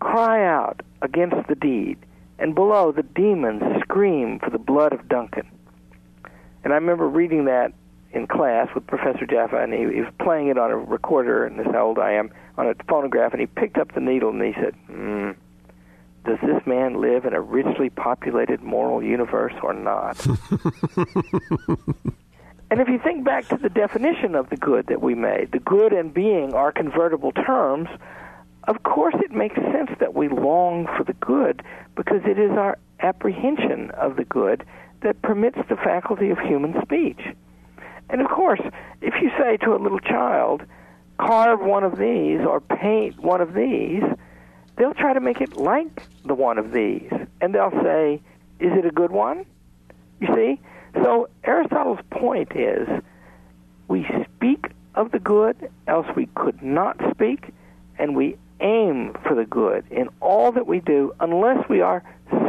cry 0.00 0.44
out 0.44 0.82
against 1.02 1.48
the 1.48 1.54
deed, 1.54 1.98
and 2.38 2.54
below, 2.54 2.92
the 2.92 3.02
demons 3.02 3.62
scream 3.80 4.38
for 4.38 4.50
the 4.50 4.58
blood 4.58 4.92
of 4.92 5.08
Duncan. 5.08 5.46
And 6.64 6.72
I 6.72 6.76
remember 6.76 7.08
reading 7.08 7.46
that 7.46 7.72
in 8.12 8.26
class 8.26 8.68
with 8.74 8.86
Professor 8.86 9.26
Jaffa, 9.26 9.58
and 9.62 9.72
he, 9.72 9.80
he 9.80 10.00
was 10.00 10.12
playing 10.20 10.48
it 10.48 10.58
on 10.58 10.70
a 10.70 10.76
recorder, 10.76 11.44
and 11.44 11.58
this 11.58 11.66
is 11.66 11.72
how 11.72 11.86
old 11.86 11.98
I 11.98 12.12
am, 12.12 12.30
on 12.56 12.68
a 12.68 12.74
phonograph, 12.88 13.32
and 13.32 13.40
he 13.40 13.46
picked 13.46 13.76
up 13.76 13.92
the 13.94 14.00
needle 14.00 14.30
and 14.30 14.42
he 14.42 14.54
said, 14.54 14.74
hmm, 14.86 15.32
does 16.24 16.38
this 16.40 16.66
man 16.66 17.00
live 17.00 17.24
in 17.24 17.34
a 17.34 17.40
richly 17.40 17.88
populated 17.88 18.62
moral 18.62 19.02
universe 19.02 19.54
or 19.62 19.72
not? 19.72 20.24
and 20.26 20.40
if 22.80 22.88
you 22.88 22.98
think 22.98 23.24
back 23.24 23.46
to 23.48 23.56
the 23.56 23.68
definition 23.68 24.34
of 24.34 24.50
the 24.50 24.56
good 24.56 24.88
that 24.88 25.00
we 25.00 25.14
made, 25.14 25.52
the 25.52 25.60
good 25.60 25.92
and 25.92 26.12
being 26.12 26.52
are 26.52 26.72
convertible 26.72 27.30
terms, 27.30 27.88
of 28.64 28.82
course 28.82 29.14
it 29.22 29.30
makes 29.30 29.54
sense 29.56 29.90
that 30.00 30.14
we 30.14 30.28
long 30.28 30.86
for 30.96 31.04
the 31.04 31.12
good 31.12 31.62
because 31.94 32.22
it 32.24 32.38
is 32.38 32.50
our 32.52 32.76
apprehension 33.00 33.90
of 33.92 34.16
the 34.16 34.24
good 34.24 34.64
that 35.02 35.22
permits 35.22 35.58
the 35.68 35.76
faculty 35.76 36.30
of 36.30 36.38
human 36.38 36.74
speech. 36.82 37.20
And 38.08 38.20
of 38.20 38.28
course, 38.28 38.60
if 39.00 39.14
you 39.20 39.30
say 39.38 39.56
to 39.58 39.74
a 39.74 39.78
little 39.78 40.00
child, 40.00 40.62
carve 41.18 41.60
one 41.60 41.84
of 41.84 41.98
these 41.98 42.40
or 42.40 42.60
paint 42.60 43.18
one 43.18 43.40
of 43.40 43.54
these, 43.54 44.02
they'll 44.76 44.94
try 44.94 45.12
to 45.12 45.20
make 45.20 45.40
it 45.40 45.56
like 45.56 46.02
the 46.24 46.34
one 46.34 46.58
of 46.58 46.72
these. 46.72 47.10
And 47.40 47.54
they'll 47.54 47.82
say, 47.82 48.20
is 48.60 48.72
it 48.72 48.86
a 48.86 48.90
good 48.90 49.10
one? 49.10 49.44
You 50.20 50.28
see? 50.34 50.60
So 51.02 51.28
Aristotle's 51.44 52.00
point 52.10 52.54
is 52.54 52.88
we 53.88 54.06
speak 54.24 54.68
of 54.94 55.12
the 55.12 55.18
good, 55.18 55.70
else 55.86 56.06
we 56.16 56.26
could 56.34 56.62
not 56.62 56.96
speak, 57.10 57.52
and 57.98 58.16
we 58.16 58.36
aim 58.60 59.14
for 59.26 59.34
the 59.34 59.44
good 59.44 59.84
in 59.90 60.08
all 60.20 60.52
that 60.52 60.66
we 60.66 60.80
do, 60.80 61.14
unless 61.20 61.68
we 61.68 61.80
are 61.82 62.02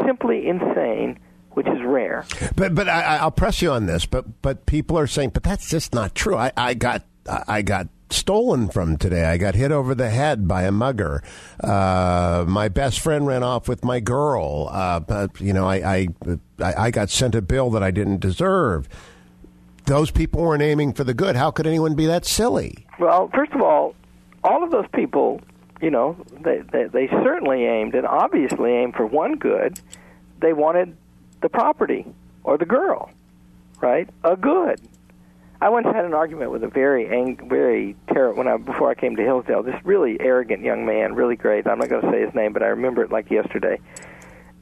simply 0.06 0.48
insane 0.48 1.19
which 1.57 1.68
is 1.68 1.81
rare. 1.83 2.24
But 2.56 2.75
but 2.75 2.88
I, 2.88 3.24
will 3.24 3.31
press 3.31 3.63
you 3.63 3.71
on 3.71 3.88
this. 3.88 4.06
But 4.06 4.44
but 4.44 4.68
people 4.68 5.00
are 5.00 5.07
saying, 5.07 5.31
but 5.31 5.42
that's 5.42 5.68
just 5.68 5.92
not 5.92 6.13
true. 6.13 6.38
I, 6.38 6.51
I 6.56 6.75
got 6.75 7.04
I 7.48 7.63
got 7.63 7.88
stolen 8.12 8.69
from 8.69 8.95
today. 8.95 9.25
I 9.25 9.38
got 9.38 9.56
hit 9.56 9.71
over 9.71 9.95
the 9.95 10.12
head 10.12 10.48
by 10.48 10.63
a 10.63 10.71
mugger. 10.71 11.24
Uh, 11.59 12.45
my 12.48 12.69
best 12.69 13.00
friend 13.00 13.25
ran 13.25 13.42
off 13.42 13.68
with 13.68 13.83
my 13.83 14.00
girl. 14.00 14.69
Uh, 14.71 15.00
but 15.00 15.42
you 15.42 15.51
know, 15.51 15.68
I, 15.68 16.07
I 16.21 16.38
I 16.63 16.92
got 16.92 17.09
sent 17.09 17.33
a 17.33 17.42
bill 17.42 17.71
that 17.71 17.81
I 17.81 17.89
didn't 17.89 18.19
deserve. 18.19 18.88
Those 19.86 20.12
people 20.12 20.44
weren't 20.44 20.62
aiming 20.62 20.94
for 20.94 21.06
the 21.06 21.15
good. 21.15 21.36
How 21.36 21.50
could 21.50 21.65
anyone 21.65 21.95
be 21.95 22.06
that 22.06 22.24
silly? 22.24 22.85
Well, 22.99 23.31
first 23.33 23.54
of 23.54 23.61
all, 23.61 23.95
all 24.44 24.64
of 24.64 24.69
those 24.69 24.85
people, 24.94 25.42
you 25.81 25.90
know, 25.90 26.18
they, 26.44 26.61
they, 26.71 26.83
they 26.83 27.07
certainly 27.07 27.66
aimed 27.66 27.95
and 27.95 28.06
obviously 28.06 28.73
aimed 28.73 28.94
for 28.94 29.07
one 29.07 29.37
good. 29.37 29.80
They 30.40 30.54
wanted 30.54 30.95
the 31.41 31.49
property 31.49 32.06
or 32.44 32.57
the 32.57 32.65
girl, 32.65 33.09
right? 33.81 34.09
A 34.23 34.35
good. 34.35 34.81
I 35.59 35.69
once 35.69 35.87
had 35.87 36.06
an 36.06 36.13
argument 36.13 36.51
with 36.51 36.63
a 36.63 36.67
very 36.67 37.07
ang- 37.07 37.49
very 37.49 37.95
ter- 38.13 38.31
when 38.33 38.47
I 38.47 38.57
before 38.57 38.91
I 38.91 38.95
came 38.95 39.15
to 39.15 39.23
Hillsdale. 39.23 39.63
This 39.63 39.75
really 39.83 40.19
arrogant 40.19 40.63
young 40.63 40.85
man, 40.85 41.15
really 41.15 41.35
great. 41.35 41.65
I'm 41.65 41.79
not 41.79 41.89
going 41.89 42.03
to 42.03 42.11
say 42.11 42.21
his 42.21 42.33
name, 42.35 42.53
but 42.53 42.61
I 42.61 42.67
remember 42.67 43.03
it 43.03 43.11
like 43.11 43.31
yesterday. 43.31 43.79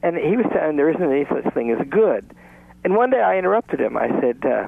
And 0.02 0.16
he 0.18 0.38
was 0.38 0.46
saying 0.54 0.78
there 0.78 0.90
isn't 0.90 1.02
any 1.02 1.26
such 1.26 1.54
thing 1.54 1.72
as 1.72 1.86
good. 1.90 2.34
And 2.84 2.96
one 2.96 3.10
day 3.10 3.20
I 3.20 3.38
interrupted 3.38 3.82
him. 3.82 3.98
I 3.98 4.08
said, 4.22 4.46
uh, 4.46 4.68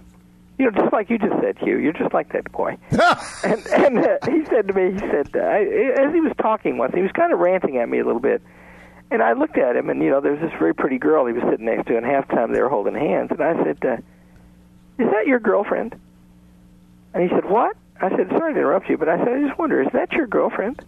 "You 0.58 0.66
know, 0.66 0.72
just 0.72 0.92
like 0.92 1.10
you 1.10 1.18
just 1.18 1.40
said, 1.40 1.60
Hugh, 1.60 1.78
you're 1.78 1.94
just 1.94 2.14
like 2.14 2.34
that 2.34 2.52
boy." 2.52 2.78
and 3.44 3.66
and 3.68 4.00
uh, 4.00 4.18
he 4.26 4.44
said 4.46 4.68
to 4.68 4.74
me, 4.74 4.94
he 4.94 5.00
said, 5.00 5.30
uh, 5.36 5.40
I, 5.40 5.60
as 6.08 6.14
he 6.14 6.20
was 6.20 6.34
talking 6.42 6.78
once, 6.78 6.94
he 6.94 7.02
was 7.02 7.12
kind 7.12 7.32
of 7.32 7.40
ranting 7.40 7.78
at 7.78 7.88
me 7.88 8.00
a 8.00 8.06
little 8.06 8.20
bit. 8.20 8.42
And 9.10 9.22
I 9.22 9.34
looked 9.34 9.58
at 9.58 9.76
him, 9.76 9.90
and 9.90 10.02
you 10.04 10.10
know, 10.10 10.20
there 10.20 10.34
was 10.34 10.42
this 10.42 10.60
very 10.60 10.76
pretty 10.76 10.98
girl 10.98 11.26
he 11.26 11.34
was 11.34 11.44
sitting 11.50 11.66
next 11.66 11.88
to, 11.88 11.96
and 11.96 12.06
half 12.06 12.28
the 12.28 12.36
time 12.36 12.52
they 12.52 12.62
were 12.62 12.70
holding 12.70 12.96
hands. 12.96 13.32
And 13.32 13.42
I 13.42 13.64
said, 13.64 13.78
uh, 13.86 13.98
"Is 15.02 15.10
that 15.12 15.28
your 15.28 15.40
girlfriend?" 15.40 15.96
And 17.14 17.24
he 17.24 17.30
said, 17.30 17.46
"What?" 17.46 17.78
I 18.02 18.10
said, 18.10 18.30
"Sorry 18.30 18.54
to 18.54 18.60
interrupt 18.60 18.90
you, 18.90 18.98
but 18.98 19.08
I 19.08 19.18
said 19.18 19.30
I 19.30 19.48
just 19.48 19.58
wonder, 19.58 19.82
is 19.82 19.92
that 19.94 20.12
your 20.12 20.28
girlfriend?" 20.28 20.84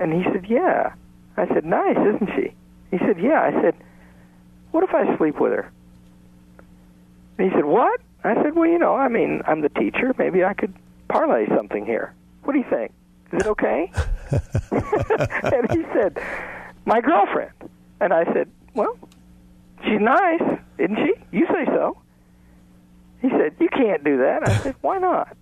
And 0.00 0.12
he 0.12 0.24
said, 0.32 0.46
"Yeah." 0.48 0.94
I 1.36 1.46
said, 1.46 1.64
"Nice, 1.64 1.96
isn't 1.96 2.30
she?" 2.34 2.52
He 2.90 2.98
said, 2.98 3.20
"Yeah." 3.20 3.40
I 3.40 3.52
said, 3.62 3.74
"What 4.72 4.82
if 4.82 4.92
I 4.92 5.16
sleep 5.16 5.38
with 5.38 5.52
her?" 5.52 5.70
And 7.38 7.48
he 7.48 7.56
said, 7.56 7.64
"What?" 7.64 8.00
I 8.24 8.34
said, 8.42 8.56
"Well, 8.56 8.68
you 8.68 8.78
know, 8.78 8.96
I 8.96 9.06
mean, 9.06 9.42
I'm 9.46 9.60
the 9.60 9.68
teacher. 9.68 10.12
Maybe 10.18 10.42
I 10.42 10.52
could 10.52 10.74
parlay 11.08 11.46
something 11.54 11.86
here. 11.86 12.12
What 12.42 12.54
do 12.54 12.58
you 12.58 12.66
think? 12.68 12.92
Is 13.32 13.42
it 13.42 13.46
okay?" 13.46 13.92
and 14.72 15.70
he 15.70 15.84
said 15.92 16.18
my 16.84 17.00
girlfriend. 17.00 17.52
And 18.00 18.12
I 18.12 18.24
said, 18.32 18.50
Well, 18.74 18.96
she's 19.84 20.00
nice, 20.00 20.42
isn't 20.78 20.96
she? 20.96 21.14
You 21.36 21.46
say 21.46 21.64
so. 21.66 21.98
He 23.20 23.28
said, 23.30 23.54
You 23.58 23.68
can't 23.68 24.02
do 24.04 24.18
that. 24.18 24.48
I 24.48 24.56
said, 24.58 24.74
Why 24.80 24.98
not? 24.98 25.36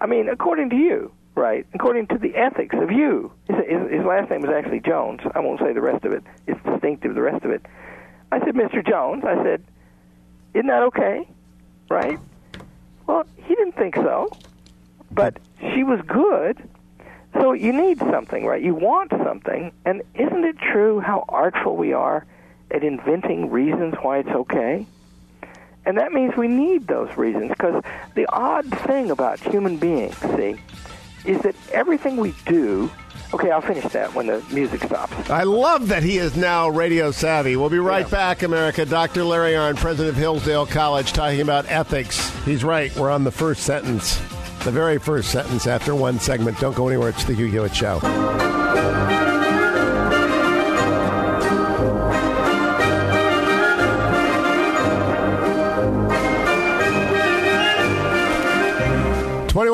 I 0.00 0.06
mean, 0.06 0.28
according 0.28 0.70
to 0.70 0.76
you, 0.76 1.12
right? 1.34 1.66
According 1.74 2.06
to 2.08 2.18
the 2.18 2.34
ethics 2.36 2.76
of 2.78 2.90
you. 2.90 3.32
His, 3.48 3.56
his 3.90 4.04
last 4.04 4.30
name 4.30 4.42
was 4.42 4.50
actually 4.50 4.80
Jones. 4.80 5.20
I 5.34 5.40
won't 5.40 5.60
say 5.60 5.72
the 5.72 5.80
rest 5.80 6.04
of 6.04 6.12
it. 6.12 6.22
It's 6.46 6.60
distinctive, 6.64 7.14
the 7.14 7.22
rest 7.22 7.44
of 7.44 7.50
it. 7.50 7.64
I 8.30 8.38
said, 8.40 8.54
Mr. 8.54 8.86
Jones, 8.86 9.24
I 9.24 9.42
said, 9.42 9.62
Isn't 10.54 10.68
that 10.68 10.82
okay? 10.84 11.28
Right? 11.90 12.18
Well, 13.06 13.24
he 13.36 13.54
didn't 13.54 13.76
think 13.76 13.94
so, 13.96 14.30
but 15.10 15.38
she 15.74 15.82
was 15.82 16.00
good. 16.06 16.68
So 17.34 17.52
you 17.52 17.72
need 17.72 17.98
something, 17.98 18.46
right? 18.46 18.62
You 18.62 18.74
want 18.74 19.10
something, 19.10 19.72
and 19.84 20.02
isn't 20.14 20.44
it 20.44 20.56
true 20.58 21.00
how 21.00 21.24
artful 21.28 21.76
we 21.76 21.92
are 21.92 22.24
at 22.70 22.82
inventing 22.82 23.50
reasons 23.50 23.94
why 24.02 24.18
it's 24.18 24.28
okay? 24.28 24.86
And 25.84 25.96
that 25.96 26.12
means 26.12 26.36
we 26.36 26.48
need 26.48 26.86
those 26.86 27.16
reasons 27.16 27.48
because 27.48 27.82
the 28.14 28.26
odd 28.30 28.66
thing 28.80 29.10
about 29.10 29.40
human 29.40 29.78
beings, 29.78 30.16
see, 30.18 30.56
is 31.24 31.40
that 31.42 31.54
everything 31.72 32.16
we 32.16 32.34
do. 32.46 32.90
Okay, 33.32 33.50
I'll 33.50 33.60
finish 33.60 33.84
that 33.92 34.14
when 34.14 34.26
the 34.26 34.42
music 34.50 34.82
stops. 34.82 35.30
I 35.30 35.42
love 35.42 35.88
that 35.88 36.02
he 36.02 36.16
is 36.18 36.36
now 36.36 36.68
radio 36.68 37.10
savvy. 37.10 37.56
We'll 37.56 37.68
be 37.68 37.78
right 37.78 38.06
yeah. 38.06 38.10
back, 38.10 38.42
America. 38.42 38.86
Dr. 38.86 39.24
Larry 39.24 39.52
Arnn, 39.52 39.76
president 39.76 40.10
of 40.10 40.16
Hillsdale 40.16 40.66
College, 40.66 41.12
talking 41.12 41.40
about 41.40 41.66
ethics. 41.70 42.30
He's 42.44 42.64
right. 42.64 42.94
We're 42.96 43.10
on 43.10 43.24
the 43.24 43.30
first 43.30 43.64
sentence, 43.64 44.18
the 44.60 44.70
very 44.70 44.98
first 44.98 45.30
sentence 45.30 45.66
after 45.66 45.94
one 45.94 46.18
segment. 46.18 46.58
Don't 46.58 46.76
go 46.76 46.88
anywhere. 46.88 47.10
It's 47.10 47.24
the 47.24 47.34
Hugh 47.34 47.46
Hewitt 47.46 47.74
Show. 47.74 48.47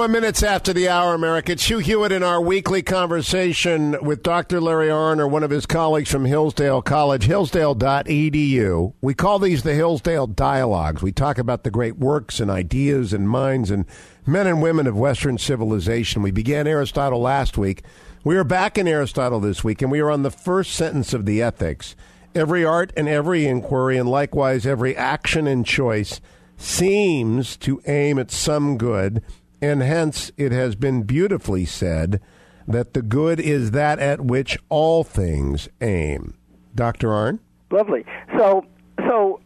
21 0.04 0.22
minutes 0.22 0.42
after 0.42 0.74
the 0.74 0.86
hour, 0.86 1.14
America. 1.14 1.52
It's 1.52 1.64
Hugh 1.64 1.78
Hewitt 1.78 2.12
in 2.12 2.22
our 2.22 2.38
weekly 2.38 2.82
conversation 2.82 3.96
with 4.04 4.22
Dr. 4.22 4.60
Larry 4.60 4.88
Arnn 4.88 5.18
or 5.18 5.26
one 5.26 5.42
of 5.42 5.48
his 5.48 5.64
colleagues 5.64 6.10
from 6.10 6.26
Hillsdale 6.26 6.82
College, 6.82 7.24
hillsdale.edu. 7.24 8.92
We 9.00 9.14
call 9.14 9.38
these 9.38 9.62
the 9.62 9.72
Hillsdale 9.72 10.26
Dialogues. 10.26 11.00
We 11.00 11.10
talk 11.10 11.38
about 11.38 11.64
the 11.64 11.70
great 11.70 11.96
works 11.96 12.38
and 12.38 12.50
ideas 12.50 13.14
and 13.14 13.30
minds 13.30 13.70
and 13.70 13.86
men 14.26 14.46
and 14.46 14.60
women 14.60 14.86
of 14.86 14.94
Western 14.94 15.38
civilization. 15.38 16.20
We 16.20 16.32
began 16.32 16.66
Aristotle 16.66 17.20
last 17.20 17.56
week. 17.56 17.82
We 18.24 18.36
are 18.36 18.44
back 18.44 18.76
in 18.76 18.86
Aristotle 18.86 19.40
this 19.40 19.64
week, 19.64 19.80
and 19.80 19.90
we 19.90 20.00
are 20.00 20.10
on 20.10 20.22
the 20.22 20.30
first 20.30 20.74
sentence 20.74 21.14
of 21.14 21.24
the 21.24 21.40
Ethics. 21.40 21.96
Every 22.34 22.62
art 22.62 22.92
and 22.94 23.08
every 23.08 23.46
inquiry, 23.46 23.96
and 23.96 24.10
likewise 24.10 24.66
every 24.66 24.94
action 24.94 25.46
and 25.46 25.64
choice, 25.64 26.20
seems 26.58 27.56
to 27.56 27.80
aim 27.86 28.18
at 28.18 28.30
some 28.30 28.76
good 28.76 29.22
and 29.60 29.82
hence 29.82 30.30
it 30.36 30.52
has 30.52 30.74
been 30.74 31.02
beautifully 31.02 31.64
said 31.64 32.20
that 32.66 32.94
the 32.94 33.02
good 33.02 33.40
is 33.40 33.72
that 33.72 33.98
at 33.98 34.20
which 34.20 34.58
all 34.68 35.04
things 35.04 35.68
aim. 35.80 36.34
Dr. 36.74 37.08
Arnn? 37.08 37.38
Lovely. 37.70 38.04
So, 38.36 38.64
so, 39.00 39.40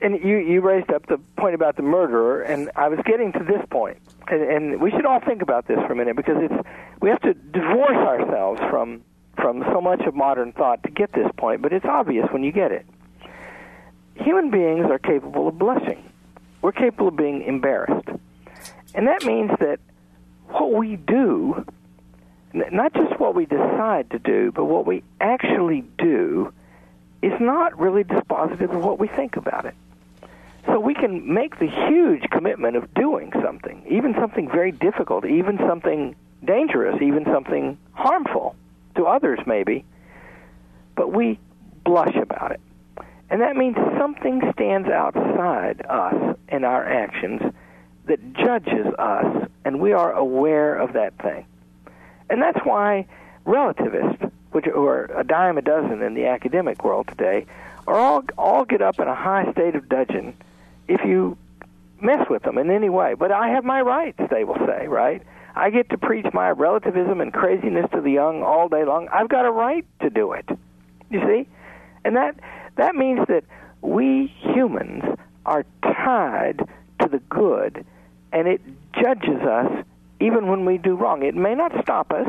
and 0.00 0.22
you, 0.22 0.36
you 0.36 0.60
raised 0.60 0.90
up 0.90 1.06
the 1.06 1.18
point 1.36 1.54
about 1.54 1.76
the 1.76 1.82
murderer, 1.82 2.42
and 2.42 2.70
I 2.76 2.88
was 2.88 3.00
getting 3.04 3.32
to 3.32 3.40
this 3.40 3.64
point, 3.70 3.98
and, 4.28 4.42
and 4.42 4.80
we 4.80 4.90
should 4.90 5.06
all 5.06 5.20
think 5.20 5.42
about 5.42 5.66
this 5.66 5.78
for 5.86 5.92
a 5.92 5.96
minute 5.96 6.16
because 6.16 6.36
it's 6.38 6.68
we 7.00 7.08
have 7.08 7.20
to 7.22 7.34
divorce 7.34 7.96
ourselves 7.96 8.60
from 8.70 9.02
from 9.36 9.62
so 9.72 9.80
much 9.80 10.00
of 10.00 10.14
modern 10.14 10.52
thought 10.52 10.82
to 10.82 10.90
get 10.90 11.12
this 11.12 11.30
point, 11.36 11.62
but 11.62 11.72
it's 11.72 11.84
obvious 11.84 12.26
when 12.32 12.42
you 12.42 12.50
get 12.50 12.72
it. 12.72 12.84
Human 14.16 14.50
beings 14.50 14.86
are 14.90 14.98
capable 14.98 15.46
of 15.46 15.58
blushing. 15.58 16.10
We're 16.60 16.72
capable 16.72 17.08
of 17.08 17.16
being 17.16 17.42
embarrassed. 17.42 18.08
And 18.98 19.06
that 19.06 19.24
means 19.24 19.52
that 19.60 19.78
what 20.48 20.72
we 20.72 20.96
do, 20.96 21.64
not 22.52 22.92
just 22.94 23.20
what 23.20 23.36
we 23.36 23.46
decide 23.46 24.10
to 24.10 24.18
do, 24.18 24.50
but 24.50 24.64
what 24.64 24.86
we 24.88 25.04
actually 25.20 25.84
do, 25.98 26.52
is 27.22 27.32
not 27.38 27.78
really 27.78 28.02
dispositive 28.02 28.74
of 28.74 28.84
what 28.84 28.98
we 28.98 29.06
think 29.06 29.36
about 29.36 29.66
it. 29.66 29.76
So 30.66 30.80
we 30.80 30.94
can 30.94 31.32
make 31.32 31.60
the 31.60 31.68
huge 31.68 32.28
commitment 32.30 32.74
of 32.74 32.92
doing 32.94 33.32
something, 33.40 33.86
even 33.88 34.14
something 34.14 34.50
very 34.50 34.72
difficult, 34.72 35.24
even 35.24 35.58
something 35.58 36.16
dangerous, 36.44 37.00
even 37.00 37.24
something 37.26 37.78
harmful 37.92 38.56
to 38.96 39.06
others, 39.06 39.38
maybe, 39.46 39.84
but 40.96 41.12
we 41.12 41.38
blush 41.84 42.16
about 42.16 42.50
it. 42.50 42.60
And 43.30 43.42
that 43.42 43.54
means 43.54 43.76
something 43.96 44.40
stands 44.54 44.88
outside 44.88 45.86
us 45.88 46.36
and 46.48 46.64
our 46.64 46.84
actions 46.84 47.42
that 48.08 48.34
judges 48.34 48.86
us, 48.98 49.48
and 49.64 49.80
we 49.80 49.92
are 49.92 50.12
aware 50.12 50.74
of 50.74 50.94
that 50.94 51.16
thing. 51.18 51.46
And 52.28 52.42
that's 52.42 52.58
why 52.64 53.06
relativists, 53.44 54.22
which 54.52 54.66
are 54.66 55.04
a 55.18 55.24
dime 55.24 55.58
a 55.58 55.62
dozen 55.62 56.02
in 56.02 56.14
the 56.14 56.26
academic 56.26 56.84
world 56.84 57.08
today, 57.08 57.46
are 57.86 57.98
all 57.98 58.24
all 58.36 58.64
get 58.64 58.82
up 58.82 58.98
in 59.00 59.08
a 59.08 59.14
high 59.14 59.50
state 59.52 59.74
of 59.74 59.88
dudgeon 59.88 60.34
if 60.88 61.00
you 61.04 61.36
mess 62.00 62.28
with 62.28 62.42
them 62.42 62.58
in 62.58 62.70
any 62.70 62.88
way. 62.88 63.14
But 63.14 63.32
I 63.32 63.48
have 63.48 63.64
my 63.64 63.80
rights, 63.80 64.20
they 64.30 64.44
will 64.44 64.58
say, 64.66 64.86
right? 64.88 65.22
I 65.54 65.70
get 65.70 65.90
to 65.90 65.98
preach 65.98 66.26
my 66.32 66.50
relativism 66.50 67.20
and 67.20 67.32
craziness 67.32 67.90
to 67.92 68.00
the 68.00 68.10
young 68.10 68.42
all 68.42 68.68
day 68.68 68.84
long. 68.84 69.08
I've 69.12 69.28
got 69.28 69.44
a 69.44 69.50
right 69.50 69.84
to 70.00 70.10
do 70.10 70.32
it. 70.32 70.48
You 71.10 71.20
see? 71.20 71.48
And 72.04 72.16
that 72.16 72.38
that 72.76 72.94
means 72.94 73.26
that 73.28 73.44
we 73.80 74.32
humans 74.40 75.02
are 75.46 75.64
tied 75.82 76.68
to 77.00 77.08
the 77.08 77.18
good 77.28 77.84
and 78.38 78.46
it 78.46 78.60
judges 78.92 79.42
us 79.42 79.84
even 80.20 80.46
when 80.46 80.64
we 80.64 80.78
do 80.78 80.94
wrong. 80.94 81.24
It 81.24 81.34
may 81.34 81.56
not 81.56 81.72
stop 81.82 82.12
us, 82.12 82.28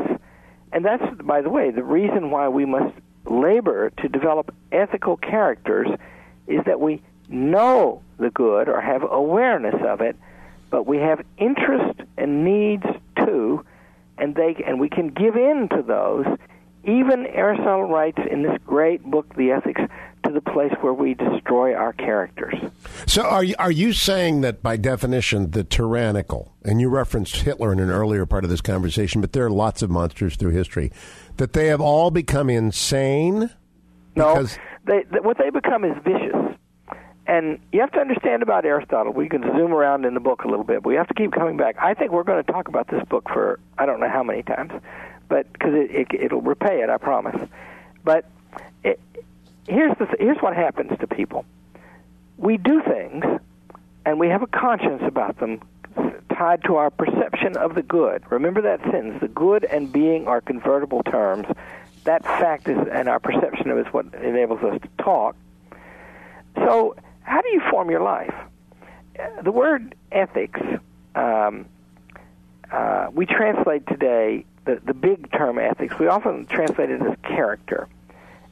and 0.72 0.84
that's, 0.84 1.04
by 1.22 1.40
the 1.40 1.50
way, 1.50 1.70
the 1.70 1.84
reason 1.84 2.30
why 2.30 2.48
we 2.48 2.64
must 2.64 2.94
labor 3.24 3.90
to 3.98 4.08
develop 4.08 4.52
ethical 4.72 5.16
characters 5.16 5.88
is 6.48 6.64
that 6.66 6.80
we 6.80 7.00
know 7.28 8.02
the 8.18 8.30
good 8.30 8.68
or 8.68 8.80
have 8.80 9.04
awareness 9.08 9.76
of 9.86 10.00
it, 10.00 10.16
but 10.68 10.84
we 10.84 10.98
have 10.98 11.24
interest 11.38 12.00
and 12.16 12.44
needs 12.44 12.86
too, 13.24 13.64
and 14.18 14.34
they 14.34 14.56
and 14.66 14.80
we 14.80 14.88
can 14.88 15.08
give 15.08 15.36
in 15.36 15.68
to 15.68 15.82
those. 15.82 16.26
Even 16.82 17.26
Aristotle 17.26 17.84
writes 17.84 18.18
in 18.28 18.42
this 18.42 18.58
great 18.66 19.04
book, 19.04 19.34
The 19.36 19.52
Ethics, 19.52 19.82
to 20.30 20.40
the 20.40 20.50
place 20.50 20.72
where 20.80 20.94
we 20.94 21.14
destroy 21.14 21.74
our 21.74 21.92
characters. 21.92 22.54
So, 23.06 23.22
are 23.22 23.42
you, 23.42 23.54
are 23.58 23.70
you 23.70 23.92
saying 23.92 24.42
that 24.42 24.62
by 24.62 24.76
definition, 24.76 25.50
the 25.50 25.64
tyrannical, 25.64 26.54
and 26.64 26.80
you 26.80 26.88
referenced 26.88 27.36
Hitler 27.36 27.72
in 27.72 27.80
an 27.80 27.90
earlier 27.90 28.26
part 28.26 28.44
of 28.44 28.50
this 28.50 28.60
conversation, 28.60 29.20
but 29.20 29.32
there 29.32 29.44
are 29.44 29.50
lots 29.50 29.82
of 29.82 29.90
monsters 29.90 30.36
through 30.36 30.50
history, 30.50 30.92
that 31.36 31.52
they 31.52 31.66
have 31.66 31.80
all 31.80 32.10
become 32.10 32.48
insane? 32.48 33.50
No, 34.16 34.46
they, 34.84 35.04
what 35.22 35.38
they 35.38 35.50
become 35.50 35.84
is 35.84 35.96
vicious. 36.04 36.56
And 37.26 37.60
you 37.70 37.80
have 37.80 37.92
to 37.92 37.98
understand 37.98 38.42
about 38.42 38.64
Aristotle. 38.64 39.12
We 39.12 39.28
can 39.28 39.42
zoom 39.42 39.72
around 39.72 40.04
in 40.04 40.14
the 40.14 40.20
book 40.20 40.42
a 40.44 40.48
little 40.48 40.64
bit, 40.64 40.82
but 40.82 40.88
we 40.88 40.96
have 40.96 41.06
to 41.08 41.14
keep 41.14 41.32
coming 41.32 41.56
back. 41.56 41.76
I 41.78 41.94
think 41.94 42.10
we're 42.10 42.24
going 42.24 42.42
to 42.44 42.52
talk 42.52 42.66
about 42.68 42.88
this 42.88 43.04
book 43.08 43.28
for 43.32 43.60
I 43.78 43.86
don't 43.86 44.00
know 44.00 44.08
how 44.08 44.24
many 44.24 44.42
times, 44.42 44.72
but 45.28 45.52
because 45.52 45.74
it, 45.74 45.90
it, 45.90 46.20
it'll 46.20 46.40
repay 46.40 46.82
it, 46.82 46.90
I 46.90 46.96
promise. 46.96 47.48
But 48.02 48.24
it, 48.82 48.98
here's 49.68 49.96
the 49.98 50.06
here's 50.18 50.38
what 50.38 50.54
happens 50.54 50.98
to 51.00 51.06
people. 51.06 51.44
We 52.36 52.56
do 52.56 52.82
things, 52.82 53.24
and 54.04 54.18
we 54.18 54.28
have 54.28 54.42
a 54.42 54.46
conscience 54.46 55.02
about 55.04 55.38
them 55.38 55.60
tied 56.34 56.64
to 56.64 56.76
our 56.76 56.90
perception 56.90 57.56
of 57.56 57.74
the 57.74 57.82
good. 57.82 58.22
Remember 58.30 58.62
that 58.62 58.80
sentence: 58.82 59.20
the 59.20 59.28
good 59.28 59.64
and 59.64 59.92
being 59.92 60.26
are 60.26 60.40
convertible 60.40 61.02
terms. 61.02 61.46
That 62.04 62.24
fact 62.24 62.68
is, 62.68 62.78
and 62.90 63.08
our 63.08 63.20
perception 63.20 63.70
of 63.70 63.78
it 63.78 63.86
is 63.86 63.92
what 63.92 64.06
enables 64.14 64.62
us 64.62 64.80
to 64.80 64.88
talk. 65.02 65.36
So, 66.56 66.96
how 67.22 67.42
do 67.42 67.48
you 67.50 67.60
form 67.70 67.90
your 67.90 68.00
life? 68.00 68.34
The 69.42 69.52
word 69.52 69.94
ethics, 70.10 70.60
um, 71.14 71.66
uh, 72.72 73.08
we 73.12 73.26
translate 73.26 73.86
today 73.86 74.46
the, 74.64 74.80
the 74.84 74.94
big 74.94 75.30
term 75.30 75.58
ethics. 75.58 75.98
We 75.98 76.06
often 76.06 76.46
translate 76.46 76.90
it 76.90 77.02
as 77.02 77.16
character. 77.22 77.88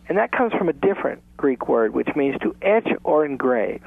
And 0.08 0.16
that 0.16 0.32
comes 0.32 0.52
from 0.54 0.68
a 0.68 0.72
different 0.72 1.22
Greek 1.36 1.68
word, 1.68 1.92
which 1.92 2.14
means 2.16 2.38
to 2.40 2.56
etch 2.62 2.88
or 3.04 3.24
engrave. 3.24 3.82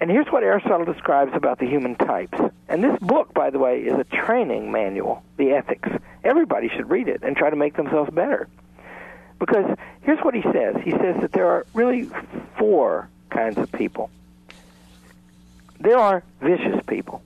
And 0.00 0.10
here's 0.10 0.26
what 0.28 0.42
Aristotle 0.42 0.84
describes 0.84 1.32
about 1.34 1.58
the 1.58 1.66
human 1.66 1.94
types. 1.96 2.38
And 2.68 2.82
this 2.82 2.98
book, 3.00 3.34
by 3.34 3.50
the 3.50 3.58
way, 3.58 3.82
is 3.82 3.98
a 3.98 4.04
training 4.04 4.72
manual, 4.72 5.22
The 5.36 5.50
Ethics. 5.50 5.88
Everybody 6.24 6.68
should 6.68 6.90
read 6.90 7.08
it 7.08 7.22
and 7.22 7.36
try 7.36 7.50
to 7.50 7.56
make 7.56 7.76
themselves 7.76 8.10
better. 8.10 8.48
Because 9.38 9.76
here's 10.02 10.20
what 10.20 10.34
he 10.34 10.42
says 10.42 10.76
he 10.84 10.92
says 10.92 11.20
that 11.20 11.32
there 11.32 11.48
are 11.48 11.66
really 11.74 12.08
four 12.56 13.08
kinds 13.30 13.58
of 13.58 13.70
people. 13.72 14.10
There 15.80 15.98
are 15.98 16.22
vicious 16.40 16.80
people, 16.86 17.22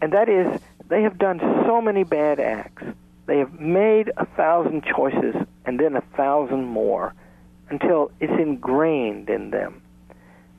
and 0.00 0.14
that 0.14 0.30
is, 0.30 0.60
they 0.88 1.02
have 1.02 1.18
done 1.18 1.38
so 1.66 1.82
many 1.82 2.02
bad 2.02 2.40
acts. 2.40 2.82
They 3.26 3.38
have 3.38 3.60
made 3.60 4.10
a 4.16 4.24
thousand 4.24 4.84
choices 4.84 5.34
and 5.66 5.78
then 5.78 5.96
a 5.96 6.00
thousand 6.16 6.64
more 6.64 7.14
until 7.70 8.10
it's 8.20 8.32
ingrained 8.32 9.28
in 9.28 9.50
them 9.50 9.82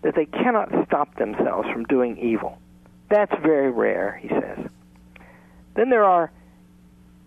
that 0.02 0.16
they 0.16 0.26
cannot 0.26 0.70
stop 0.86 1.16
themselves 1.18 1.68
from 1.72 1.84
doing 1.86 2.18
evil. 2.18 2.60
That's 3.10 3.34
very 3.42 3.72
rare, 3.72 4.20
he 4.22 4.30
says. 4.30 4.60
Then 5.76 5.90
there 5.90 6.04
are 6.04 6.32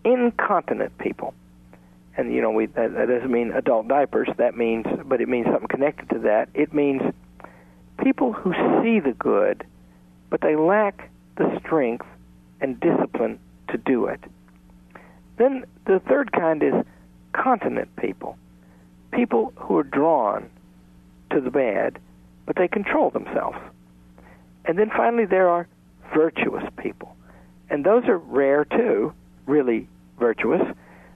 incontinent 0.05 0.97
people. 0.99 1.35
And 2.17 2.33
you 2.33 2.41
know, 2.41 2.51
we, 2.51 2.67
that, 2.67 2.95
that 2.95 3.09
doesn't 3.09 3.31
mean 3.31 3.53
adult 3.53 3.89
diapers. 3.89 4.29
That 4.37 4.57
means, 4.57 4.87
but 5.05 5.21
it 5.21 5.29
means 5.29 5.47
something 5.47 5.69
connected 5.69 6.09
to 6.11 6.19
that. 6.21 6.49
It 6.55 6.73
means 6.73 7.03
people 8.03 8.33
who 8.33 8.53
see 8.83 9.01
the 9.01 9.15
good, 9.17 9.65
but 10.31 10.41
they 10.41 10.57
lack 10.57 11.11
the 11.37 11.61
strength 11.65 12.07
and 12.61 12.79
discipline 12.81 13.39
to 13.71 13.79
do 13.79 14.07
it. 14.07 14.21
Then 15.37 15.65
the 15.85 16.01
third 16.01 16.33
kind 16.33 16.63
is 16.63 16.75
continent 17.33 17.95
people. 17.97 18.37
People 19.12 19.53
who 19.57 19.77
are 19.79 19.83
drawn 19.83 20.49
to 21.31 21.41
the 21.41 21.50
bad, 21.50 21.99
but 22.47 22.57
they 22.57 22.69
control 22.69 23.11
themselves. 23.11 23.59
And 24.65 24.79
then 24.79 24.91
finally, 24.95 25.25
there 25.25 25.49
are 25.49 25.67
virtuous 26.15 26.65
people. 26.77 27.17
And 27.71 27.85
those 27.85 28.05
are 28.05 28.19
rare 28.19 28.65
too, 28.65 29.12
really 29.47 29.88
virtuous. 30.19 30.62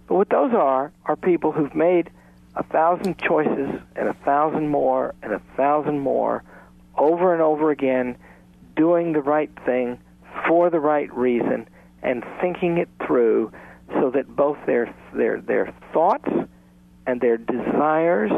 But 0.07 0.15
what 0.15 0.29
those 0.29 0.53
are, 0.53 0.93
are 1.07 1.17
people 1.17 1.53
who've 1.53 1.75
made 1.75 2.11
a 2.55 2.63
thousand 2.63 3.19
choices 3.19 3.81
and 3.97 4.09
a 4.09 4.15
thousand 4.25 4.69
more 4.69 5.15
and 5.23 5.33
a 5.33 5.41
thousand 5.57 6.01
more 6.01 6.45
over 6.97 7.33
and 7.33 7.43
over 7.43 7.71
again, 7.71 8.17
doing 8.77 9.13
the 9.13 9.23
right 9.23 9.51
thing 9.65 9.99
for 10.47 10.71
the 10.71 10.81
right 10.81 11.13
reason 11.15 11.69
and 12.03 12.25
thinking 12.41 12.79
it 12.79 12.89
through 13.07 13.53
so 13.95 14.11
that 14.11 14.35
both 14.35 14.59
their 14.67 14.95
their 15.15 15.41
their 15.41 15.75
thoughts 15.93 16.29
and 17.07 17.21
their 17.21 17.37
desires 17.37 18.31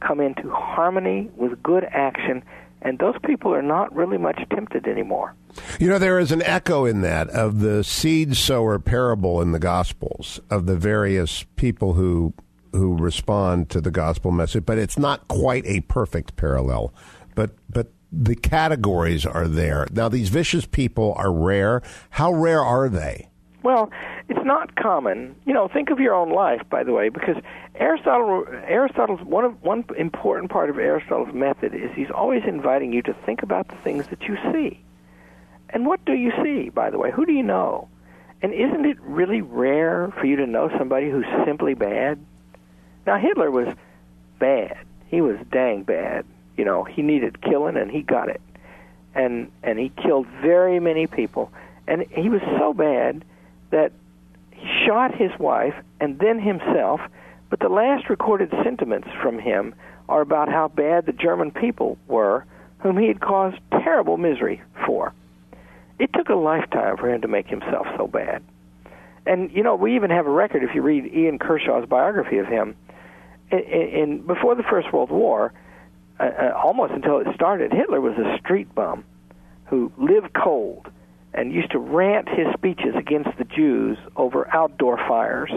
come 0.00 0.20
into 0.20 0.50
harmony 0.50 1.30
with 1.36 1.62
good 1.62 1.84
action 1.84 2.42
and 2.82 2.98
those 2.98 3.16
people 3.24 3.52
are 3.52 3.62
not 3.62 3.94
really 3.94 4.18
much 4.18 4.40
tempted 4.50 4.86
anymore. 4.86 5.34
You 5.80 5.88
know, 5.88 5.98
there 5.98 6.18
is 6.18 6.30
an 6.30 6.42
echo 6.42 6.84
in 6.84 7.00
that 7.00 7.28
of 7.30 7.60
the 7.60 7.82
seed 7.82 8.36
sower 8.36 8.78
parable 8.78 9.40
in 9.40 9.52
the 9.52 9.58
Gospels 9.58 10.40
of 10.50 10.66
the 10.66 10.76
various 10.76 11.44
people 11.56 11.94
who 11.94 12.34
who 12.72 12.96
respond 12.96 13.70
to 13.70 13.80
the 13.80 13.90
gospel 13.90 14.30
message, 14.30 14.66
but 14.66 14.76
it's 14.76 14.98
not 14.98 15.26
quite 15.26 15.64
a 15.64 15.80
perfect 15.82 16.36
parallel. 16.36 16.92
But 17.34 17.52
but 17.70 17.90
the 18.12 18.36
categories 18.36 19.24
are 19.26 19.48
there. 19.48 19.86
Now, 19.90 20.08
these 20.08 20.28
vicious 20.28 20.66
people 20.66 21.14
are 21.16 21.32
rare. 21.32 21.82
How 22.10 22.32
rare 22.32 22.62
are 22.62 22.88
they? 22.88 23.30
Well, 23.68 23.90
it's 24.30 24.46
not 24.46 24.76
common. 24.76 25.36
You 25.44 25.52
know, 25.52 25.68
think 25.68 25.90
of 25.90 26.00
your 26.00 26.14
own 26.14 26.30
life, 26.30 26.62
by 26.70 26.84
the 26.84 26.92
way, 26.92 27.10
because 27.10 27.36
Aristotle, 27.74 28.46
Aristotle's 28.66 29.20
one 29.20 29.44
of 29.44 29.62
one 29.62 29.84
important 29.98 30.50
part 30.50 30.70
of 30.70 30.78
Aristotle's 30.78 31.34
method 31.34 31.74
is 31.74 31.90
he's 31.94 32.10
always 32.10 32.44
inviting 32.46 32.94
you 32.94 33.02
to 33.02 33.12
think 33.12 33.42
about 33.42 33.68
the 33.68 33.74
things 33.84 34.06
that 34.06 34.22
you 34.22 34.38
see. 34.50 34.80
And 35.68 35.84
what 35.84 36.02
do 36.06 36.14
you 36.14 36.32
see, 36.42 36.70
by 36.70 36.88
the 36.88 36.96
way? 36.96 37.10
Who 37.10 37.26
do 37.26 37.32
you 37.34 37.42
know? 37.42 37.88
And 38.40 38.54
isn't 38.54 38.86
it 38.86 38.96
really 39.02 39.42
rare 39.42 40.14
for 40.18 40.24
you 40.24 40.36
to 40.36 40.46
know 40.46 40.70
somebody 40.78 41.10
who's 41.10 41.26
simply 41.44 41.74
bad? 41.74 42.18
Now 43.06 43.18
Hitler 43.18 43.50
was 43.50 43.68
bad. 44.38 44.78
He 45.08 45.20
was 45.20 45.36
dang 45.52 45.82
bad. 45.82 46.24
You 46.56 46.64
know, 46.64 46.84
he 46.84 47.02
needed 47.02 47.42
killing 47.42 47.76
and 47.76 47.90
he 47.90 48.00
got 48.00 48.30
it. 48.30 48.40
And 49.14 49.52
and 49.62 49.78
he 49.78 49.90
killed 49.90 50.26
very 50.40 50.80
many 50.80 51.06
people. 51.06 51.52
And 51.86 52.06
he 52.10 52.30
was 52.30 52.40
so 52.58 52.72
bad 52.72 53.26
that 53.70 53.92
shot 54.86 55.14
his 55.14 55.30
wife 55.38 55.74
and 56.00 56.18
then 56.18 56.40
himself, 56.40 57.00
but 57.50 57.60
the 57.60 57.68
last 57.68 58.08
recorded 58.10 58.50
sentiments 58.62 59.08
from 59.22 59.38
him 59.38 59.74
are 60.08 60.20
about 60.20 60.48
how 60.48 60.68
bad 60.68 61.06
the 61.06 61.12
German 61.12 61.50
people 61.50 61.98
were, 62.06 62.44
whom 62.78 62.96
he 62.96 63.08
had 63.08 63.20
caused 63.20 63.56
terrible 63.70 64.16
misery 64.16 64.62
for. 64.86 65.12
It 65.98 66.12
took 66.12 66.28
a 66.28 66.34
lifetime 66.34 66.96
for 66.96 67.12
him 67.12 67.22
to 67.22 67.28
make 67.28 67.48
himself 67.48 67.86
so 67.96 68.06
bad. 68.06 68.42
And 69.26 69.50
you 69.52 69.62
know, 69.62 69.74
we 69.74 69.96
even 69.96 70.10
have 70.10 70.26
a 70.26 70.30
record 70.30 70.62
if 70.62 70.74
you 70.74 70.82
read 70.82 71.12
Ian 71.12 71.38
Kershaw's 71.38 71.86
biography 71.86 72.38
of 72.38 72.46
him. 72.46 72.76
In, 73.50 73.58
in 73.58 74.26
before 74.26 74.54
the 74.54 74.62
First 74.62 74.92
World 74.92 75.10
War, 75.10 75.52
uh, 76.18 76.22
uh, 76.22 76.52
almost 76.56 76.92
until 76.92 77.18
it 77.18 77.26
started, 77.34 77.72
Hitler 77.72 78.00
was 78.00 78.14
a 78.16 78.38
street 78.38 78.74
bum 78.74 79.04
who 79.66 79.92
lived 79.98 80.32
cold 80.32 80.88
and 81.38 81.52
used 81.52 81.70
to 81.70 81.78
rant 81.78 82.28
his 82.28 82.48
speeches 82.54 82.96
against 82.96 83.30
the 83.38 83.44
Jews 83.44 83.96
over 84.16 84.52
outdoor 84.52 84.98
fires, 84.98 85.52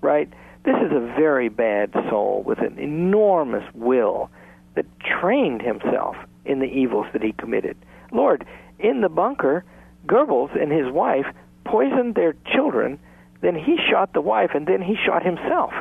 right? 0.00 0.28
This 0.62 0.76
is 0.76 0.92
a 0.92 1.00
very 1.00 1.48
bad 1.48 1.92
soul 2.08 2.44
with 2.46 2.60
an 2.60 2.78
enormous 2.78 3.64
will 3.74 4.30
that 4.76 4.86
trained 5.00 5.62
himself 5.62 6.14
in 6.44 6.60
the 6.60 6.66
evils 6.66 7.06
that 7.12 7.24
he 7.24 7.32
committed. 7.32 7.76
Lord, 8.12 8.46
in 8.78 9.00
the 9.00 9.08
bunker, 9.08 9.64
Goebbels 10.06 10.54
and 10.60 10.70
his 10.70 10.92
wife 10.92 11.26
poisoned 11.64 12.14
their 12.14 12.36
children, 12.54 13.00
then 13.40 13.56
he 13.56 13.78
shot 13.90 14.12
the 14.12 14.20
wife, 14.20 14.52
and 14.54 14.64
then 14.64 14.80
he 14.80 14.94
shot 14.94 15.24
himself. 15.24 15.72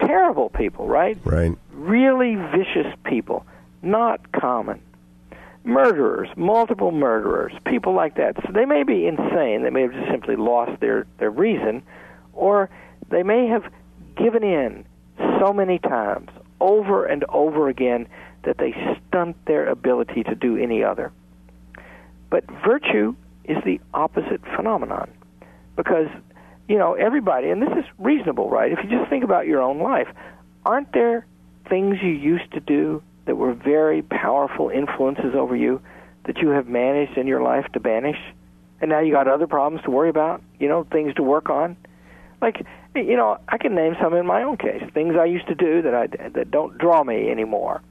Terrible 0.00 0.48
people, 0.48 0.88
right? 0.88 1.16
Right. 1.22 1.56
Really 1.72 2.34
vicious 2.34 2.92
people. 3.04 3.46
Not 3.82 4.32
common 4.32 4.80
murderers, 5.64 6.28
multiple 6.36 6.92
murderers, 6.92 7.52
people 7.66 7.94
like 7.94 8.16
that. 8.16 8.36
So 8.44 8.52
they 8.52 8.66
may 8.66 8.82
be 8.82 9.06
insane. 9.06 9.62
They 9.62 9.70
may 9.70 9.82
have 9.82 9.92
just 9.92 10.10
simply 10.10 10.36
lost 10.36 10.80
their, 10.80 11.06
their 11.18 11.30
reason, 11.30 11.82
or 12.34 12.68
they 13.10 13.22
may 13.22 13.46
have 13.48 13.64
given 14.16 14.44
in 14.44 14.84
so 15.40 15.52
many 15.52 15.78
times, 15.78 16.30
over 16.60 17.06
and 17.06 17.24
over 17.30 17.68
again, 17.68 18.06
that 18.44 18.58
they 18.58 18.74
stunt 19.08 19.36
their 19.46 19.66
ability 19.66 20.22
to 20.24 20.34
do 20.34 20.56
any 20.56 20.84
other. 20.84 21.10
But 22.30 22.44
virtue 22.64 23.16
is 23.44 23.56
the 23.64 23.80
opposite 23.94 24.42
phenomenon. 24.54 25.10
Because, 25.76 26.08
you 26.68 26.78
know, 26.78 26.94
everybody, 26.94 27.50
and 27.50 27.62
this 27.62 27.72
is 27.76 27.84
reasonable, 27.98 28.50
right? 28.50 28.70
If 28.70 28.78
you 28.84 28.98
just 28.98 29.10
think 29.10 29.24
about 29.24 29.46
your 29.46 29.62
own 29.62 29.78
life, 29.78 30.08
aren't 30.64 30.92
there 30.92 31.26
things 31.68 31.96
you 32.02 32.10
used 32.10 32.52
to 32.52 32.60
do 32.60 33.02
that 33.26 33.36
were 33.36 33.54
very 33.54 34.02
powerful 34.02 34.68
influences 34.68 35.34
over 35.34 35.56
you 35.56 35.80
that 36.24 36.38
you 36.38 36.48
have 36.50 36.66
managed 36.66 37.18
in 37.18 37.26
your 37.26 37.42
life 37.42 37.66
to 37.72 37.80
banish, 37.80 38.18
and 38.80 38.90
now 38.90 39.00
you 39.00 39.12
got 39.12 39.28
other 39.28 39.46
problems 39.46 39.84
to 39.84 39.90
worry 39.90 40.08
about, 40.08 40.42
you 40.58 40.68
know, 40.68 40.84
things 40.84 41.14
to 41.14 41.22
work 41.22 41.50
on. 41.50 41.76
Like, 42.40 42.66
you 42.94 43.16
know, 43.16 43.38
I 43.48 43.58
can 43.58 43.74
name 43.74 43.96
some 44.00 44.14
in 44.14 44.26
my 44.26 44.42
own 44.42 44.56
case, 44.56 44.82
things 44.92 45.14
I 45.18 45.24
used 45.24 45.46
to 45.48 45.54
do 45.54 45.82
that 45.82 45.94
I 45.94 46.06
that 46.28 46.50
don't 46.50 46.76
draw 46.78 47.02
me 47.04 47.30
anymore. 47.30 47.82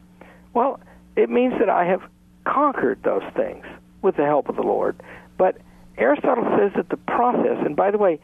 Well, 0.53 0.79
it 1.15 1.29
means 1.29 1.53
that 1.59 1.69
I 1.69 1.85
have 1.85 2.01
conquered 2.45 3.01
those 3.03 3.23
things 3.35 3.65
with 4.01 4.15
the 4.15 4.25
help 4.25 4.49
of 4.49 4.55
the 4.55 4.61
Lord. 4.61 5.01
But 5.37 5.57
Aristotle 5.97 6.45
says 6.57 6.71
that 6.75 6.89
the 6.89 6.97
process, 6.97 7.57
and 7.65 7.75
by 7.75 7.91
the 7.91 7.97
way, 7.97 8.19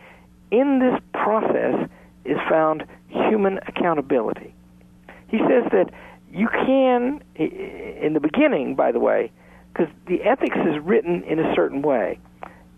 in 0.52 0.80
this 0.80 1.00
process 1.14 1.90
is 2.26 2.38
found 2.50 2.86
human 3.08 3.60
accountability. 3.68 4.54
He 5.28 5.38
says 5.38 5.72
that 5.72 5.92
you 6.34 6.48
can, 6.48 7.24
in 7.36 8.14
the 8.14 8.20
beginning, 8.20 8.76
by 8.76 8.92
the 8.92 9.00
way, 9.00 9.32
because 9.74 9.92
the 10.08 10.22
ethics 10.24 10.58
is 10.58 10.80
written 10.80 11.24
in 11.24 11.40
a 11.40 11.54
certain 11.56 11.82
way. 11.82 12.20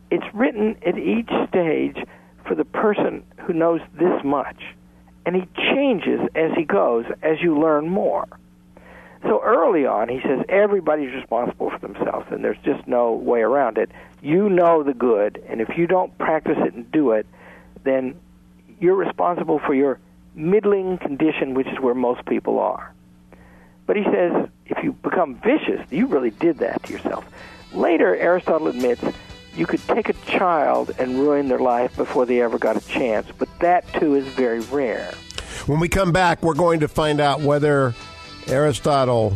It's 0.10 0.26
written 0.34 0.78
at 0.86 0.98
each 0.98 1.30
stage 1.50 1.98
for 2.46 2.56
the 2.56 2.66
person 2.66 3.24
who 3.42 3.54
knows 3.54 3.82
this 3.98 4.24
much, 4.24 4.62
and 5.26 5.36
he 5.36 5.48
changes 5.74 6.20
as 6.36 6.52
he 6.56 6.64
goes 6.64 7.06
as 7.22 7.42
you 7.42 7.60
learn 7.60 7.90
more. 7.90 8.28
So 9.24 9.42
early 9.44 9.86
on, 9.86 10.10
he 10.10 10.20
says 10.22 10.44
everybody's 10.50 11.14
responsible 11.14 11.70
for 11.70 11.80
themselves, 11.80 12.28
and 12.32 12.44
there's 12.44 12.58
just 12.64 12.88
no 12.88 13.14
way 13.14 13.42
around 13.42 13.78
it. 13.78 13.92
You 14.22 14.50
know 14.50 14.84
the 14.84 14.94
good, 14.94 15.44
and 15.48 15.62
if 15.62 15.78
you 15.78 15.88
don't 15.88 16.18
practice 16.18 16.58
it 16.58 16.74
and 16.74 16.92
do 16.92 17.12
it, 17.12 17.28
then 17.84 18.16
you're 18.80 18.96
responsible 18.96 19.60
for 19.60 19.76
your 19.76 20.00
middling 20.34 20.98
condition, 20.98 21.54
which 21.54 21.68
is 21.68 21.80
where 21.80 21.94
most 21.94 22.26
people 22.26 22.58
are. 22.60 22.92
But 23.92 23.98
he 23.98 24.06
says 24.06 24.48
if 24.68 24.82
you 24.86 24.94
become 24.94 25.36
vicious, 25.36 25.82
you 25.90 26.08
really 26.08 26.30
did 26.30 26.60
that 26.60 26.82
to 26.84 26.94
yourself. 26.94 27.26
Later, 27.74 28.16
Aristotle 28.16 28.70
admits 28.70 29.04
you 29.54 29.66
could 29.68 29.86
take 29.86 30.08
a 30.08 30.14
child 30.14 30.96
and 30.98 31.20
ruin 31.20 31.50
their 31.50 31.60
life 31.60 31.94
before 31.98 32.26
they 32.26 32.42
ever 32.42 32.58
got 32.58 32.78
a 32.78 32.88
chance, 32.88 33.28
but 33.38 33.50
that 33.60 33.86
too 33.96 34.16
is 34.16 34.26
very 34.28 34.62
rare. 34.62 35.12
When 35.66 35.82
we 35.82 35.90
come 35.90 36.14
back, 36.14 36.42
we're 36.42 36.54
going 36.54 36.80
to 36.80 36.88
find 36.88 37.20
out 37.20 37.42
whether 37.42 37.94
Aristotle 38.48 39.36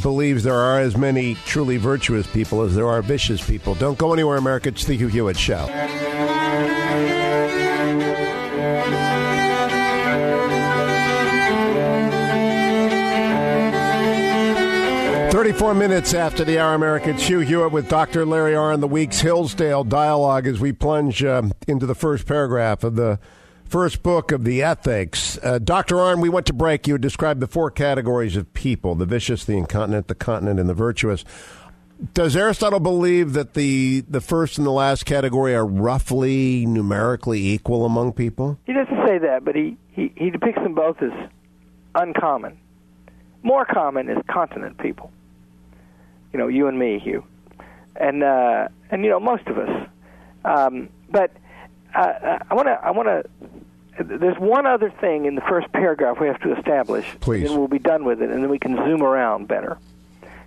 believes 0.00 0.44
there 0.44 0.54
are 0.54 0.80
as 0.80 0.96
many 0.96 1.34
truly 1.44 1.76
virtuous 1.76 2.26
people 2.26 2.62
as 2.62 2.74
there 2.74 2.88
are 2.88 3.02
vicious 3.02 3.46
people. 3.46 3.74
Don't 3.74 3.98
go 3.98 4.14
anywhere, 4.14 4.38
America. 4.38 4.70
It's 4.70 4.86
the 4.86 4.96
Hugh 4.96 5.08
Hewitt 5.08 5.36
Show. 5.36 5.66
34 15.30 15.74
minutes 15.74 16.12
after 16.12 16.44
the 16.44 16.58
hour, 16.58 16.74
American 16.74 17.16
Hugh 17.16 17.38
Hewitt 17.38 17.70
with 17.70 17.88
Dr. 17.88 18.26
Larry 18.26 18.54
Arnn, 18.54 18.80
the 18.80 18.88
week's 18.88 19.20
Hillsdale 19.20 19.84
dialogue 19.84 20.44
as 20.44 20.58
we 20.58 20.72
plunge 20.72 21.22
uh, 21.22 21.42
into 21.68 21.86
the 21.86 21.94
first 21.94 22.26
paragraph 22.26 22.82
of 22.82 22.96
the 22.96 23.20
first 23.64 24.02
book 24.02 24.32
of 24.32 24.42
the 24.42 24.60
Ethics. 24.60 25.38
Uh, 25.40 25.60
Dr. 25.60 25.94
Arnn, 25.94 26.20
we 26.20 26.28
went 26.28 26.46
to 26.46 26.52
break. 26.52 26.88
You 26.88 26.98
described 26.98 27.38
the 27.38 27.46
four 27.46 27.70
categories 27.70 28.34
of 28.34 28.52
people 28.54 28.96
the 28.96 29.06
vicious, 29.06 29.44
the 29.44 29.56
incontinent, 29.56 30.08
the 30.08 30.16
continent, 30.16 30.58
and 30.58 30.68
the 30.68 30.74
virtuous. 30.74 31.24
Does 32.12 32.34
Aristotle 32.34 32.80
believe 32.80 33.34
that 33.34 33.54
the, 33.54 34.00
the 34.08 34.20
first 34.20 34.58
and 34.58 34.66
the 34.66 34.72
last 34.72 35.06
category 35.06 35.54
are 35.54 35.64
roughly 35.64 36.66
numerically 36.66 37.50
equal 37.50 37.86
among 37.86 38.14
people? 38.14 38.58
He 38.66 38.72
doesn't 38.72 39.06
say 39.06 39.18
that, 39.18 39.44
but 39.44 39.54
he, 39.54 39.76
he, 39.92 40.12
he 40.16 40.30
depicts 40.30 40.60
them 40.60 40.74
both 40.74 41.00
as 41.00 41.12
uncommon. 41.94 42.58
More 43.44 43.64
common 43.64 44.08
is 44.10 44.18
continent 44.28 44.76
people 44.78 45.12
you 46.32 46.38
know, 46.38 46.48
you 46.48 46.66
and 46.68 46.78
me, 46.78 46.98
Hugh. 46.98 47.24
and 47.96 48.22
uh, 48.22 48.68
and 48.90 49.04
you 49.04 49.10
know 49.10 49.20
most 49.20 49.46
of 49.46 49.58
us. 49.58 49.88
Um, 50.44 50.88
but 51.10 51.32
uh, 51.94 52.38
I 52.50 52.54
want 52.54 52.68
to 52.68 52.78
I 52.82 52.90
want 52.90 53.08
to. 53.08 53.24
There's 54.02 54.38
one 54.38 54.66
other 54.66 54.90
thing 54.90 55.26
in 55.26 55.34
the 55.34 55.42
first 55.42 55.70
paragraph 55.72 56.18
we 56.20 56.26
have 56.26 56.40
to 56.40 56.56
establish, 56.56 57.04
Please. 57.20 57.50
and 57.50 57.58
we'll 57.58 57.68
be 57.68 57.78
done 57.78 58.04
with 58.04 58.22
it, 58.22 58.30
and 58.30 58.42
then 58.42 58.48
we 58.50 58.58
can 58.58 58.76
zoom 58.76 59.02
around 59.02 59.46
better. 59.46 59.78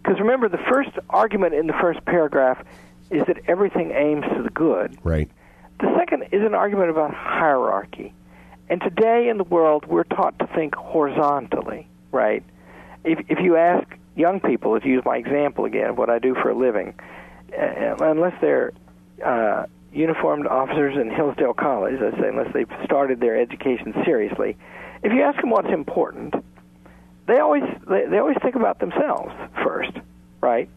Because 0.01 0.19
remember, 0.19 0.49
the 0.49 0.57
first 0.57 0.89
argument 1.09 1.53
in 1.53 1.67
the 1.67 1.73
first 1.73 2.03
paragraph 2.05 2.65
is 3.11 3.23
that 3.27 3.37
everything 3.47 3.91
aims 3.91 4.25
to 4.35 4.41
the 4.41 4.49
good. 4.49 4.97
Right. 5.03 5.29
The 5.79 5.93
second 5.97 6.23
is 6.31 6.41
an 6.41 6.55
argument 6.55 6.89
about 6.89 7.13
hierarchy. 7.13 8.13
And 8.69 8.81
today 8.81 9.29
in 9.29 9.37
the 9.37 9.43
world, 9.43 9.85
we're 9.85 10.03
taught 10.05 10.39
to 10.39 10.47
think 10.47 10.73
horizontally, 10.75 11.87
right? 12.11 12.43
If, 13.03 13.19
if 13.29 13.39
you 13.39 13.55
ask 13.55 13.85
young 14.15 14.39
people, 14.39 14.79
to 14.79 14.87
use 14.87 15.03
my 15.05 15.17
example 15.17 15.65
again 15.65 15.89
of 15.89 15.97
what 15.97 16.09
I 16.09 16.19
do 16.19 16.35
for 16.35 16.49
a 16.49 16.55
living, 16.55 16.93
uh, 17.57 17.95
unless 17.99 18.33
they're 18.41 18.71
uh, 19.23 19.65
uniformed 19.91 20.47
officers 20.47 20.97
in 20.97 21.09
Hillsdale 21.09 21.53
College, 21.53 21.99
I 22.01 22.11
say, 22.19 22.29
unless 22.29 22.51
they've 22.53 22.69
started 22.83 23.19
their 23.19 23.39
education 23.39 23.93
seriously, 24.05 24.57
if 25.03 25.11
you 25.11 25.21
ask 25.21 25.39
them 25.41 25.49
what's 25.49 25.69
important, 25.69 26.33
they 27.27 27.39
always 27.39 27.63
they, 27.87 28.05
they 28.05 28.17
always 28.17 28.37
think 28.41 28.55
about 28.55 28.79
themselves 28.79 29.33
first, 29.63 29.91
right? 30.41 30.69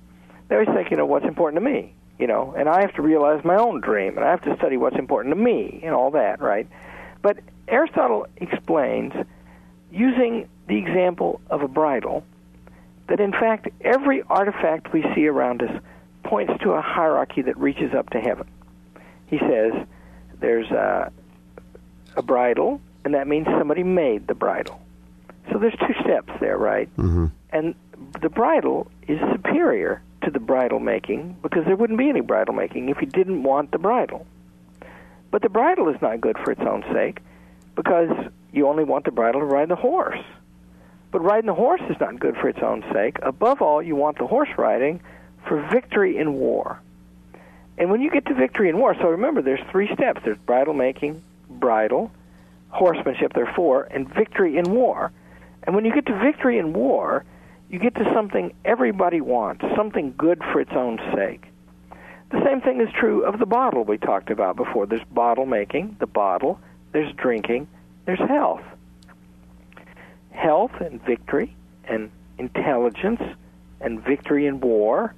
They 0.49 0.57
always 0.57 0.69
think, 0.69 0.91
you 0.91 0.97
know, 0.97 1.07
what's 1.07 1.25
important 1.25 1.63
to 1.63 1.71
me, 1.71 1.93
you 2.19 2.27
know, 2.27 2.55
and 2.57 2.69
I 2.69 2.81
have 2.81 2.95
to 2.95 3.03
realize 3.03 3.45
my 3.45 3.57
own 3.57 3.81
dream, 3.81 4.17
and 4.17 4.25
I 4.25 4.31
have 4.31 4.43
to 4.43 4.57
study 4.57 4.77
what's 4.77 4.97
important 4.97 5.35
to 5.35 5.41
me, 5.41 5.81
and 5.83 5.95
all 5.95 6.11
that, 6.13 6.41
right? 6.41 6.69
But 7.23 7.39
Aristotle 7.69 8.27
explains, 8.37 9.13
using 9.91 10.49
the 10.69 10.77
example 10.77 11.41
of 11.51 11.63
a 11.63 11.69
bridle, 11.69 12.25
that 13.09 13.21
in 13.21 13.33
fact 13.33 13.69
every 13.81 14.23
artifact 14.23 14.93
we 14.93 15.05
see 15.15 15.27
around 15.27 15.63
us 15.63 15.83
points 16.25 16.53
to 16.63 16.73
a 16.73 16.81
hierarchy 16.81 17.43
that 17.43 17.57
reaches 17.57 17.95
up 17.95 18.11
to 18.11 18.21
heaven. 18.21 18.47
He 19.27 19.39
says 19.39 19.73
there's 20.41 20.71
a, 20.71 21.13
a 22.17 22.23
bridle, 22.23 22.81
and 23.05 23.15
that 23.15 23.27
means 23.27 23.47
somebody 23.47 23.83
made 23.83 24.27
the 24.27 24.35
bridle. 24.35 24.81
So 25.53 25.59
there's 25.59 25.77
two 25.79 25.95
steps 26.03 26.33
there, 26.41 26.59
right? 26.59 26.95
Mm-hmm. 26.97 27.27
And 27.51 27.75
the 28.21 28.29
bridle 28.29 28.91
is 29.07 29.21
superior 29.33 30.03
to 30.23 30.31
the 30.31 30.41
bridle 30.41 30.81
making 30.81 31.37
because 31.43 31.65
there 31.65 31.77
wouldn't 31.77 31.99
be 31.99 32.09
any 32.09 32.21
bridle 32.21 32.55
making 32.55 32.89
if 32.89 33.01
you 33.01 33.07
didn't 33.07 33.43
want 33.43 33.71
the 33.71 33.79
bridle. 33.79 34.27
But 35.31 35.43
the 35.43 35.49
bridle 35.49 35.89
is 35.89 36.01
not 36.03 36.21
good 36.21 36.37
for 36.39 36.51
its 36.51 36.63
own 36.63 36.85
sake 36.93 37.21
because 37.75 38.11
you 38.53 38.67
only 38.67 38.85
want 38.85 39.05
the 39.05 39.11
bridle 39.11 39.41
to 39.41 39.47
ride 39.47 39.69
the 39.69 39.77
horse. 39.77 40.19
But 41.11 41.21
riding 41.21 41.47
the 41.47 41.55
horse 41.55 41.81
is 41.89 41.99
not 42.01 42.19
good 42.19 42.37
for 42.37 42.49
its 42.49 42.59
own 42.61 42.85
sake. 42.93 43.19
Above 43.23 43.63
all, 43.63 43.83
you 43.83 43.97
want 43.97 44.19
the 44.19 44.27
horse 44.27 44.51
riding 44.59 45.01
for 45.47 45.67
victory 45.71 46.19
in 46.19 46.35
war. 46.35 46.81
And 47.79 47.91
when 47.91 48.01
you 48.01 48.11
get 48.11 48.27
to 48.27 48.35
victory 48.35 48.69
in 48.69 48.79
war, 48.79 48.95
so 48.95 49.09
remember, 49.09 49.43
there's 49.43 49.61
three 49.71 49.93
steps: 49.95 50.21
there's 50.25 50.39
bridle 50.39 50.75
making, 50.75 51.23
bridle, 51.49 52.11
horsemanship. 52.71 53.33
There 53.35 53.47
are 53.47 53.55
four, 53.55 53.83
and 53.85 54.13
victory 54.13 54.57
in 54.57 54.71
war. 54.71 55.13
And 55.63 55.75
when 55.75 55.85
you 55.85 55.93
get 55.93 56.07
to 56.07 56.19
victory 56.19 56.59
in 56.59 56.73
war, 56.73 57.25
you 57.69 57.79
get 57.79 57.95
to 57.97 58.13
something 58.15 58.55
everybody 58.65 59.21
wants, 59.21 59.65
something 59.77 60.15
good 60.17 60.43
for 60.53 60.61
its 60.61 60.73
own 60.73 60.99
sake. 61.15 61.45
The 62.31 62.43
same 62.45 62.61
thing 62.61 62.81
is 62.81 62.89
true 62.93 63.25
of 63.25 63.39
the 63.39 63.47
bottle 63.47 63.85
we 63.85 63.99
talked 63.99 64.31
about 64.31 64.57
before. 64.57 64.87
There's 64.87 65.05
bottle 65.11 65.47
making, 65.47 65.97
the 66.01 66.07
bottle, 66.07 66.61
there's 66.93 67.13
drinking, 67.15 67.69
there's 68.05 68.19
health. 68.19 68.63
Health 70.37 70.73
and 70.81 71.03
victory 71.03 71.57
and 71.85 72.11
intelligence 72.39 73.23
and 73.81 74.05
victory 74.05 74.47
in 74.47 74.61
war 74.61 75.15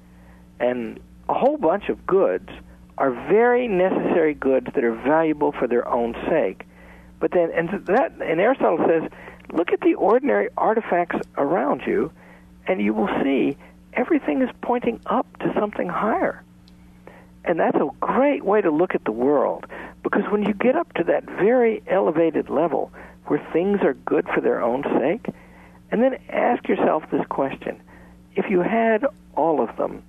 and 0.59 0.99
a 1.27 1.33
whole 1.33 1.57
bunch 1.57 1.89
of 1.89 2.07
goods 2.07 2.49
are 2.97 3.11
very 3.11 3.67
necessary 3.67 4.33
goods 4.33 4.67
that 4.73 4.83
are 4.83 4.95
valuable 4.95 5.51
for 5.51 5.67
their 5.67 5.87
own 5.87 6.15
sake. 6.27 6.65
But 7.19 7.31
then, 7.31 7.51
and 7.51 7.85
that, 7.85 8.13
and 8.21 8.39
Aristotle 8.39 8.85
says, 8.87 9.09
look 9.51 9.71
at 9.71 9.81
the 9.81 9.95
ordinary 9.95 10.49
artifacts 10.57 11.19
around 11.37 11.83
you, 11.85 12.11
and 12.67 12.81
you 12.81 12.93
will 12.93 13.09
see 13.23 13.57
everything 13.93 14.41
is 14.41 14.49
pointing 14.61 14.99
up 15.05 15.27
to 15.39 15.53
something 15.59 15.87
higher. 15.87 16.43
And 17.45 17.59
that's 17.59 17.77
a 17.77 17.89
great 17.99 18.43
way 18.43 18.61
to 18.61 18.71
look 18.71 18.95
at 18.95 19.05
the 19.05 19.11
world, 19.11 19.65
because 20.03 20.23
when 20.29 20.43
you 20.43 20.53
get 20.53 20.75
up 20.75 20.93
to 20.93 21.03
that 21.05 21.25
very 21.25 21.81
elevated 21.87 22.49
level 22.49 22.91
where 23.29 23.45
things 23.53 23.79
are 23.83 23.93
good 23.93 24.27
for 24.33 24.41
their 24.41 24.61
own 24.61 24.83
sake, 24.99 25.27
and 25.91 26.01
then 26.01 26.17
ask 26.29 26.67
yourself 26.67 27.03
this 27.11 27.25
question 27.27 27.79
if 28.35 28.49
you 28.49 28.61
had 28.61 29.05
all 29.35 29.61
of 29.61 29.75
them, 29.77 30.03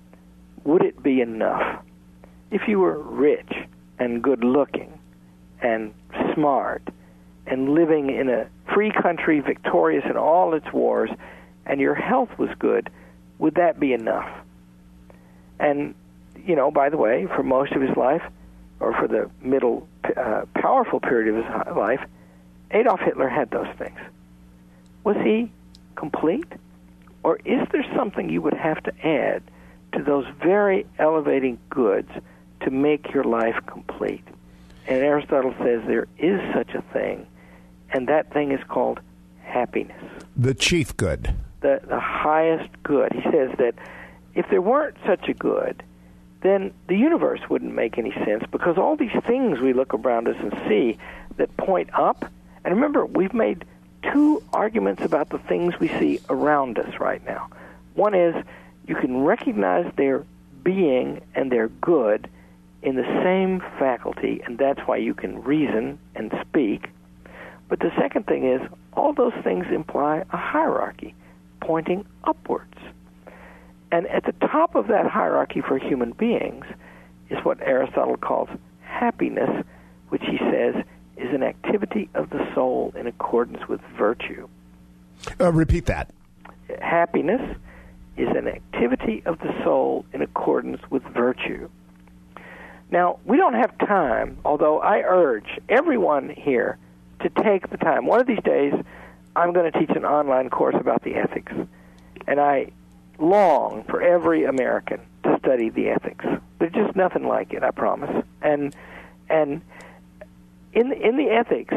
would 0.65 0.83
it 0.83 1.03
be 1.03 1.21
enough? 1.21 1.83
If 2.51 2.63
you 2.67 2.79
were 2.79 2.99
rich 2.99 3.53
and 3.99 4.23
good 4.23 4.45
looking 4.45 4.99
and 5.61 5.93
smart 6.35 6.83
and 7.47 7.75
living 7.75 8.11
in 8.11 8.29
a 8.29 8.49
free 8.73 8.91
country, 8.91 9.41
victorious 9.41 10.05
in 10.09 10.17
all 10.17 10.55
its 10.55 10.73
wars, 10.73 11.11
and 11.67 11.81
your 11.81 11.95
health 11.95 12.31
was 12.39 12.51
good, 12.59 12.91
would 13.39 13.55
that 13.57 13.81
be 13.81 13.93
enough? 13.93 14.31
And, 15.59 15.95
you 16.47 16.57
know, 16.57 16.71
by 16.71 16.89
the 16.89 16.97
way, 16.97 17.27
for 17.27 17.43
most 17.43 17.73
of 17.73 17.83
his 17.83 17.97
life, 17.97 18.23
or 18.79 18.95
for 18.95 19.09
the 19.09 19.31
middle 19.47 19.87
uh, 20.17 20.47
powerful 20.55 21.01
period 21.01 21.35
of 21.35 21.45
his 21.45 21.77
life, 21.77 22.01
Adolf 22.71 23.01
Hitler 23.01 23.29
had 23.29 23.51
those 23.51 23.69
things. 23.79 23.99
Was 25.05 25.17
he 25.17 25.51
complete? 25.97 26.53
Or 27.23 27.39
is 27.45 27.67
there 27.73 27.85
something 27.95 28.31
you 28.31 28.41
would 28.43 28.55
have 28.55 28.83
to 28.85 29.07
add 29.07 29.43
to 29.93 30.03
those 30.03 30.27
very 30.43 30.87
elevating 30.99 31.59
goods 31.69 32.11
to 32.63 32.71
make 32.71 33.13
your 33.13 33.25
life 33.25 33.57
complete? 33.67 34.25
And 34.87 35.03
Aristotle 35.03 35.55
says 35.59 35.83
there 35.87 36.09
is 36.19 36.41
such 36.55 36.71
a 36.75 36.83
thing, 36.93 37.27
and 37.93 38.09
that 38.09 38.33
thing 38.33 38.53
is 38.53 38.61
called 38.69 39.01
happiness. 39.43 40.03
The 40.37 40.55
chief 40.55 40.97
good. 40.97 41.35
The, 41.61 41.81
the 41.87 42.01
highest 42.01 42.71
good. 42.83 43.13
He 43.13 43.23
says 43.31 43.51
that 43.59 43.75
if 44.35 44.49
there 44.49 44.63
weren't 44.63 44.97
such 45.07 45.29
a 45.29 45.35
good, 45.35 45.83
then 46.43 46.73
the 46.89 46.97
universe 46.97 47.41
wouldn't 47.51 47.75
make 47.75 47.99
any 47.99 48.13
sense 48.25 48.45
because 48.51 48.79
all 48.79 48.97
these 48.97 49.15
things 49.27 49.61
we 49.61 49.73
look 49.73 49.93
around 49.93 50.29
us 50.29 50.37
and 50.39 50.53
see 50.69 50.99
that 51.37 51.55
point 51.57 51.91
up. 51.93 52.25
And 52.65 52.75
remember, 52.75 53.07
we've 53.07 53.35
made 53.35 53.65
two 54.03 54.43
arguments 54.53 55.03
about 55.03 55.31
the 55.31 55.39
things 55.39 55.79
we 55.79 55.89
see 55.89 56.21
around 56.29 56.79
us 56.79 56.99
right 56.99 57.25
now. 57.25 57.49
One 57.95 58.15
is 58.15 58.35
you 58.87 58.95
can 58.95 59.23
recognize 59.23 59.91
their 59.97 60.25
being 60.63 61.21
and 61.35 61.51
their 61.51 61.69
good 61.69 62.29
in 62.83 62.97
the 62.97 63.23
same 63.23 63.61
faculty, 63.79 64.41
and 64.45 64.59
that's 64.59 64.81
why 64.81 64.97
you 64.97 65.15
can 65.15 65.43
reason 65.43 65.99
and 66.15 66.33
speak. 66.41 66.89
But 67.69 67.81
the 67.81 67.93
second 67.99 68.27
thing 68.27 68.45
is 68.45 68.61
all 68.95 69.13
those 69.13 69.35
things 69.45 69.67
imply 69.71 70.25
a 70.31 70.37
hierarchy 70.37 71.15
pointing 71.61 72.05
upwards. 72.25 72.77
And 73.93 74.07
at 74.07 74.25
the 74.25 74.33
top 74.47 74.75
of 74.75 74.89
that 74.89 75.07
hierarchy 75.07 75.61
for 75.61 75.79
human 75.79 76.13
beings 76.13 76.65
is 77.29 77.39
what 77.45 77.61
Aristotle 77.61 78.17
calls 78.17 78.49
happiness, 78.83 79.65
which 80.09 80.23
he 80.23 80.39
says 80.39 80.75
is 81.21 81.35
an 81.35 81.43
activity 81.43 82.09
of 82.15 82.31
the 82.31 82.47
soul 82.55 82.93
in 82.97 83.07
accordance 83.07 83.69
with 83.69 83.81
virtue. 83.97 84.49
Uh, 85.39 85.53
repeat 85.53 85.87
that. 85.87 86.11
Happiness 86.81 87.57
is 88.17 88.29
an 88.37 88.49
activity 88.49 89.23
of 89.27 89.39
the 89.39 89.53
soul 89.63 90.05
in 90.13 90.23
accordance 90.23 90.81
with 90.91 91.03
virtue. 91.15 91.69
Now, 92.91 93.19
we 93.25 93.37
don't 93.37 93.55
have 93.55 93.77
time, 93.79 94.39
although 94.45 94.81
I 94.81 95.03
urge 95.03 95.59
everyone 95.69 96.31
here 96.31 96.79
to 97.21 97.29
take 97.29 97.71
the 97.71 97.77
time. 97.77 98.07
One 98.07 98.21
of 98.21 98.27
these 98.27 98.43
days, 98.43 98.75
I'm 99.37 99.53
going 99.53 99.71
to 99.71 99.79
teach 99.79 99.91
an 99.91 100.05
online 100.05 100.51
course 100.51 100.75
about 100.79 101.03
the 101.03 101.15
ethics. 101.15 101.53
And 102.27 102.41
I 102.41 102.73
long 103.19 103.85
for 103.85 104.03
every 104.03 104.45
American 104.45 105.01
to 105.23 105.39
study 105.39 105.69
the 105.69 105.91
ethics. 105.91 106.25
There's 106.59 106.73
just 106.73 106.97
nothing 106.97 107.27
like 107.27 107.53
it, 107.53 107.63
I 107.63 107.71
promise. 107.71 108.25
And 108.43 108.75
and 109.29 109.63
in 110.73 110.93
in 110.93 111.17
the 111.17 111.31
ethics, 111.31 111.75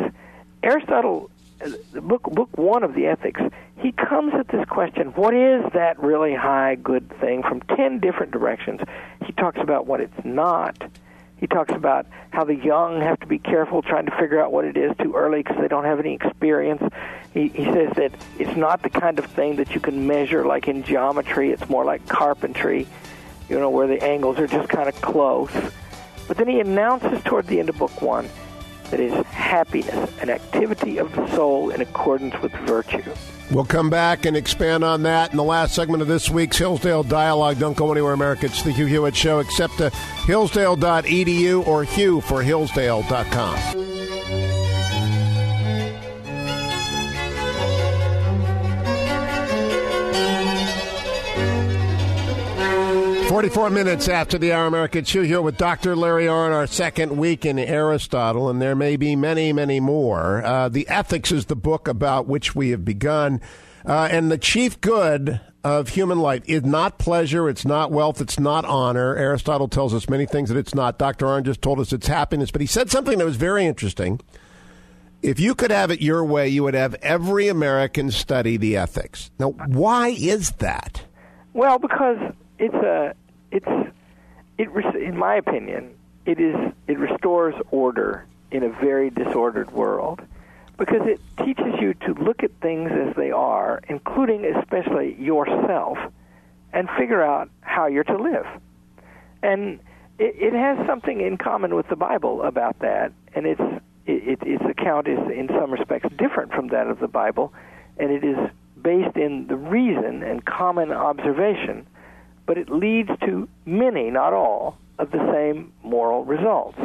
Aristotle, 0.62 1.30
uh, 1.62 2.00
book 2.02 2.24
book 2.24 2.50
one 2.58 2.84
of 2.84 2.94
the 2.94 3.08
ethics, 3.08 3.42
he 3.78 3.92
comes 3.92 4.34
at 4.34 4.48
this 4.50 4.66
question: 4.70 5.08
what 5.10 5.34
is 5.34 5.64
that 5.74 6.00
really 6.00 6.36
high 6.36 6.76
good 6.76 7.10
thing? 7.20 7.44
From 7.44 7.62
ten 7.62 8.00
different 8.00 8.32
directions. 8.32 8.82
He 9.26 9.34
talks 9.34 9.60
about 9.60 9.88
what 9.88 10.02
it's 10.02 10.26
not. 10.26 10.82
He 11.38 11.48
talks 11.48 11.74
about 11.74 12.06
how 12.32 12.46
the 12.46 12.56
young 12.56 13.02
have 13.02 13.20
to 13.20 13.28
be 13.28 13.38
careful 13.38 13.82
trying 13.82 14.06
to 14.06 14.16
figure 14.18 14.42
out 14.42 14.54
what 14.54 14.64
it 14.64 14.78
is 14.78 14.94
too 15.02 15.14
early 15.14 15.44
because 15.44 15.58
they 15.60 15.68
don't 15.68 15.84
have 15.84 16.00
any 16.00 16.14
experience. 16.14 16.82
He, 17.34 17.50
he 17.50 17.66
says 17.66 17.92
that 17.98 18.14
it's 18.40 18.56
not 18.56 18.82
the 18.82 18.90
kind 18.90 19.20
of 19.20 19.26
thing 19.26 19.58
that 19.58 19.74
you 19.76 19.82
can 19.82 20.08
measure 20.08 20.46
like 20.46 20.70
in 20.70 20.84
geometry. 20.84 21.52
It's 21.52 21.68
more 21.68 21.84
like 21.84 22.08
carpentry, 22.08 22.88
you 23.50 23.60
know, 23.60 23.70
where 23.70 23.88
the 23.88 24.02
angles 24.02 24.40
are 24.40 24.48
just 24.48 24.70
kind 24.70 24.88
of 24.88 24.96
close. 25.02 25.52
But 26.30 26.38
then 26.38 26.48
he 26.48 26.62
announces 26.62 27.22
toward 27.24 27.48
the 27.48 27.60
end 27.60 27.68
of 27.68 27.78
book 27.78 28.02
one 28.02 28.30
that 28.92 29.00
is 29.00 29.14
happiness, 29.28 30.12
an 30.22 30.30
activity 30.30 30.98
of 30.98 31.14
the 31.16 31.28
soul 31.36 31.70
in 31.70 31.82
accordance 31.82 32.40
with 32.42 32.52
virtue. 32.68 33.04
We'll 33.52 33.66
come 33.66 33.90
back 33.90 34.26
and 34.26 34.36
expand 34.36 34.84
on 34.84 35.04
that 35.04 35.32
in 35.32 35.38
the 35.38 35.44
last 35.44 35.76
segment 35.76 36.02
of 36.02 36.08
this 36.08 36.30
week's 36.30 36.58
Hillsdale 36.58 37.04
Dialogue. 37.04 37.60
Don't 37.60 37.78
go 37.78 37.92
anywhere, 37.92 38.14
America. 38.14 38.46
It's 38.48 38.64
the 38.64 38.72
Hugh 38.72 38.88
Hewitt 38.88 39.16
Show, 39.16 39.40
except 39.40 39.78
to 39.78 39.90
hillsdale.edu 40.26 41.68
or 41.68 41.84
hugh 41.84 42.22
for 42.22 42.42
hillsdale.com. 42.42 43.93
44 53.34 53.72
minutes 53.72 54.08
after 54.08 54.38
the 54.38 54.54
hour, 54.54 54.68
America. 54.68 55.02
Hugh 55.02 55.24
here 55.24 55.42
with 55.42 55.58
Dr. 55.58 55.96
Larry 55.96 56.26
Arnn, 56.26 56.52
our 56.54 56.68
second 56.68 57.18
week 57.18 57.48
in 57.48 57.58
Aristotle, 57.58 58.48
and 58.48 58.62
there 58.62 58.76
may 58.76 58.96
be 58.96 59.16
many, 59.16 59.52
many 59.52 59.80
more. 59.80 60.46
Uh, 60.46 60.70
the 60.70 60.88
Ethics 60.88 61.32
is 61.32 61.48
the 61.48 61.56
book 61.56 61.88
about 61.88 62.28
which 62.28 62.54
we 62.54 62.70
have 62.70 62.86
begun. 62.86 63.42
Uh, 63.88 64.08
and 64.12 64.32
the 64.32 64.38
chief 64.38 64.80
good 64.82 65.42
of 65.64 65.90
human 65.90 66.20
life 66.20 66.44
is 66.46 66.64
not 66.64 67.00
pleasure, 67.00 67.50
it's 67.50 67.66
not 67.66 67.92
wealth, 67.92 68.22
it's 68.22 68.40
not 68.40 68.66
honor. 68.66 69.16
Aristotle 69.16 69.68
tells 69.68 69.96
us 69.96 70.08
many 70.08 70.28
things 70.28 70.50
that 70.50 70.58
it's 70.60 70.76
not. 70.76 71.00
Dr. 71.00 71.26
Arnn 71.26 71.42
just 71.42 71.64
told 71.64 71.80
us 71.80 71.92
it's 71.92 72.06
happiness, 72.06 72.52
but 72.52 72.62
he 72.62 72.68
said 72.68 72.92
something 72.92 73.18
that 73.18 73.26
was 73.26 73.38
very 73.38 73.66
interesting. 73.66 74.22
If 75.24 75.40
you 75.40 75.56
could 75.56 75.72
have 75.72 75.90
it 75.90 76.04
your 76.04 76.24
way, 76.24 76.50
you 76.50 76.62
would 76.62 76.76
have 76.76 76.94
every 77.02 77.48
American 77.48 78.12
study 78.12 78.58
the 78.58 78.78
ethics. 78.78 79.32
Now, 79.40 79.54
why 79.54 80.10
is 80.10 80.52
that? 80.60 81.02
Well, 81.54 81.80
because 81.80 82.20
it's 82.60 82.76
a 82.76 83.16
it's 83.54 83.94
it 84.58 84.70
in 84.96 85.18
my 85.18 85.36
opinion 85.36 85.96
it 86.26 86.40
is 86.40 86.56
it 86.88 86.98
restores 86.98 87.56
order 87.72 88.26
in 88.52 88.64
a 88.64 88.70
very 88.70 89.10
disordered 89.10 89.72
world 89.72 90.22
because 90.78 91.08
it 91.08 91.20
teaches 91.44 91.80
you 91.80 91.94
to 91.94 92.14
look 92.16 92.44
at 92.44 92.52
things 92.62 92.92
as 92.92 93.16
they 93.16 93.32
are, 93.32 93.82
including 93.90 94.44
especially 94.46 95.16
yourself, 95.22 95.98
and 96.72 96.90
figure 96.98 97.24
out 97.24 97.50
how 97.62 97.86
you're 97.86 98.04
to 98.04 98.18
live. 98.18 98.46
And 99.44 99.80
it, 100.18 100.36
it 100.36 100.54
has 100.54 100.86
something 100.88 101.22
in 101.22 101.38
common 101.38 101.76
with 101.76 101.88
the 101.90 101.96
Bible 101.96 102.42
about 102.42 102.80
that, 102.80 103.12
and 103.36 103.46
its 103.46 103.62
it, 104.06 104.40
its 104.42 104.64
account 104.66 105.08
is 105.08 105.20
in 105.32 105.48
some 105.48 105.72
respects 105.72 106.10
different 106.18 106.52
from 106.52 106.68
that 106.70 106.88
of 106.88 107.00
the 107.00 107.08
Bible, 107.08 107.54
and 107.98 108.12
it 108.12 108.24
is 108.24 108.38
based 108.82 109.16
in 109.16 109.48
the 109.48 109.56
reason 109.56 110.24
and 110.24 110.44
common 110.46 110.92
observation 110.92 111.88
but 112.46 112.58
it 112.58 112.70
leads 112.70 113.10
to 113.26 113.48
many, 113.66 114.10
not 114.10 114.34
all, 114.34 114.78
of 115.00 115.12
the 115.12 115.32
same 115.32 115.72
moral 115.84 116.24
results. 116.26 116.78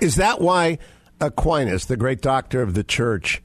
Is 0.00 0.16
that 0.16 0.40
why 0.40 0.78
Aquinas, 1.20 1.86
the 1.86 1.96
great 1.96 2.20
doctor 2.20 2.62
of 2.62 2.74
the 2.74 2.84
church, 2.84 3.42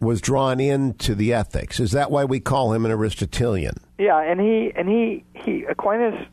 was 0.00 0.20
drawn 0.20 0.60
into 0.60 1.14
the 1.14 1.32
ethics? 1.32 1.80
Is 1.80 1.92
that 1.92 2.10
why 2.10 2.24
we 2.24 2.40
call 2.40 2.72
him 2.72 2.84
an 2.84 2.90
Aristotelian? 2.90 3.74
Yeah, 3.98 4.20
and 4.20 4.40
he 4.40 4.72
and 4.74 4.88
he 4.88 5.24
he 5.34 5.64
Aquinas 5.64 6.26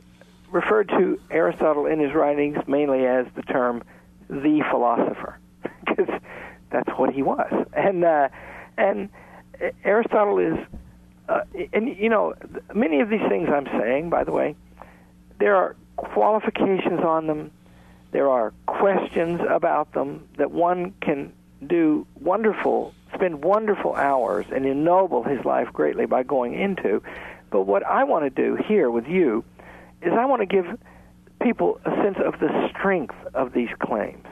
referred 0.52 0.90
to 0.90 1.20
Aristotle 1.30 1.86
in 1.86 2.00
his 2.00 2.14
writings 2.14 2.58
mainly 2.68 3.06
as 3.06 3.28
the 3.36 3.44
term 3.44 3.84
the 4.28 4.64
philosopher 4.72 5.38
because 5.86 6.10
that's 6.72 6.90
what 6.98 7.14
he 7.14 7.22
was. 7.22 7.52
And 7.74 8.04
uh, 8.04 8.30
and 8.78 9.10
Aristotle 9.84 10.40
is 10.40 10.58
uh, 11.30 11.42
and 11.74 11.96
you 11.96 12.10
know, 12.10 12.34
many 12.74 13.02
of 13.02 13.10
these 13.10 13.22
things 13.30 13.50
I'm 13.54 13.68
saying, 13.80 14.10
by 14.10 14.24
the 14.24 14.32
way, 14.32 14.56
there 15.40 15.56
are 15.56 15.76
qualifications 15.96 17.02
on 17.02 17.28
them. 17.28 17.52
There 18.12 18.30
are 18.30 18.52
questions 18.66 19.40
about 19.48 19.94
them 19.94 20.28
that 20.38 20.50
one 20.50 20.94
can 21.02 21.32
do 21.66 22.08
wonderful, 22.20 22.96
spend 23.14 23.44
wonderful 23.44 23.94
hours 23.96 24.48
and 24.52 24.66
ennoble 24.66 25.24
his 25.24 25.46
life 25.46 25.68
greatly 25.72 26.08
by 26.08 26.24
going 26.24 26.56
into. 26.60 27.04
But 27.52 27.64
what 27.64 27.86
I 27.86 28.06
want 28.06 28.24
to 28.26 28.30
do 28.32 28.58
here 28.68 28.90
with 28.90 29.06
you 29.06 29.44
is 30.02 30.12
I 30.14 30.26
want 30.26 30.42
to 30.42 30.48
give 30.48 30.66
people 31.42 31.80
a 31.86 31.92
sense 32.04 32.18
of 32.26 32.40
the 32.40 32.70
strength 32.72 33.16
of 33.36 33.54
these 33.54 33.70
claims. 33.80 34.26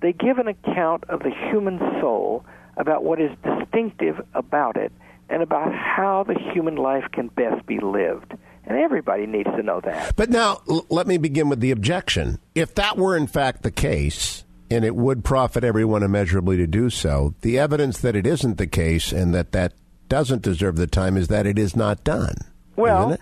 They 0.00 0.12
give 0.12 0.38
an 0.38 0.48
account 0.48 1.04
of 1.04 1.20
the 1.20 1.30
human 1.30 1.78
soul 2.00 2.44
about 2.76 3.04
what 3.04 3.20
is 3.20 3.30
distinctive 3.44 4.20
about 4.34 4.76
it 4.76 4.90
and 5.30 5.42
about 5.42 5.72
how 5.74 6.24
the 6.24 6.34
human 6.52 6.76
life 6.76 7.04
can 7.12 7.28
best 7.28 7.64
be 7.66 7.78
lived. 7.78 8.34
And 8.64 8.78
everybody 8.78 9.26
needs 9.26 9.48
to 9.56 9.62
know 9.62 9.80
that. 9.80 10.14
But 10.16 10.30
now, 10.30 10.60
l- 10.68 10.86
let 10.90 11.06
me 11.06 11.16
begin 11.16 11.48
with 11.48 11.60
the 11.60 11.70
objection. 11.70 12.38
If 12.54 12.74
that 12.74 12.96
were 12.98 13.16
in 13.16 13.26
fact 13.26 13.62
the 13.62 13.70
case, 13.70 14.44
and 14.70 14.84
it 14.84 14.94
would 14.94 15.24
profit 15.24 15.64
everyone 15.64 16.02
immeasurably 16.02 16.56
to 16.58 16.66
do 16.66 16.90
so, 16.90 17.34
the 17.40 17.58
evidence 17.58 17.98
that 17.98 18.14
it 18.14 18.26
isn't 18.26 18.58
the 18.58 18.66
case 18.66 19.12
and 19.12 19.34
that 19.34 19.52
that 19.52 19.72
doesn't 20.08 20.42
deserve 20.42 20.76
the 20.76 20.86
time 20.86 21.16
is 21.16 21.28
that 21.28 21.46
it 21.46 21.58
is 21.58 21.74
not 21.74 22.04
done. 22.04 22.36
Well, 22.76 23.16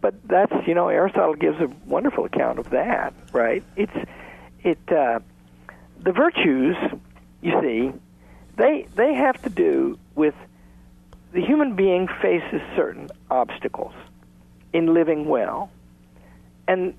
but 0.00 0.14
that's 0.26 0.52
you 0.66 0.74
know 0.74 0.88
Aristotle 0.88 1.34
gives 1.34 1.60
a 1.60 1.68
wonderful 1.86 2.24
account 2.24 2.58
of 2.58 2.70
that, 2.70 3.14
right? 3.32 3.62
It's 3.76 3.92
it 4.62 4.78
uh, 4.90 5.20
the 6.02 6.12
virtues, 6.12 6.76
you 7.42 7.60
see, 7.60 7.92
they 8.56 8.86
they 8.94 9.14
have 9.14 9.40
to 9.42 9.50
do 9.50 9.98
with 10.14 10.34
the 11.32 11.40
human 11.40 11.76
being 11.76 12.08
faces 12.20 12.60
certain 12.76 13.08
obstacles 13.30 13.92
in 14.72 14.92
living 14.94 15.26
well. 15.26 15.70
And 16.66 16.94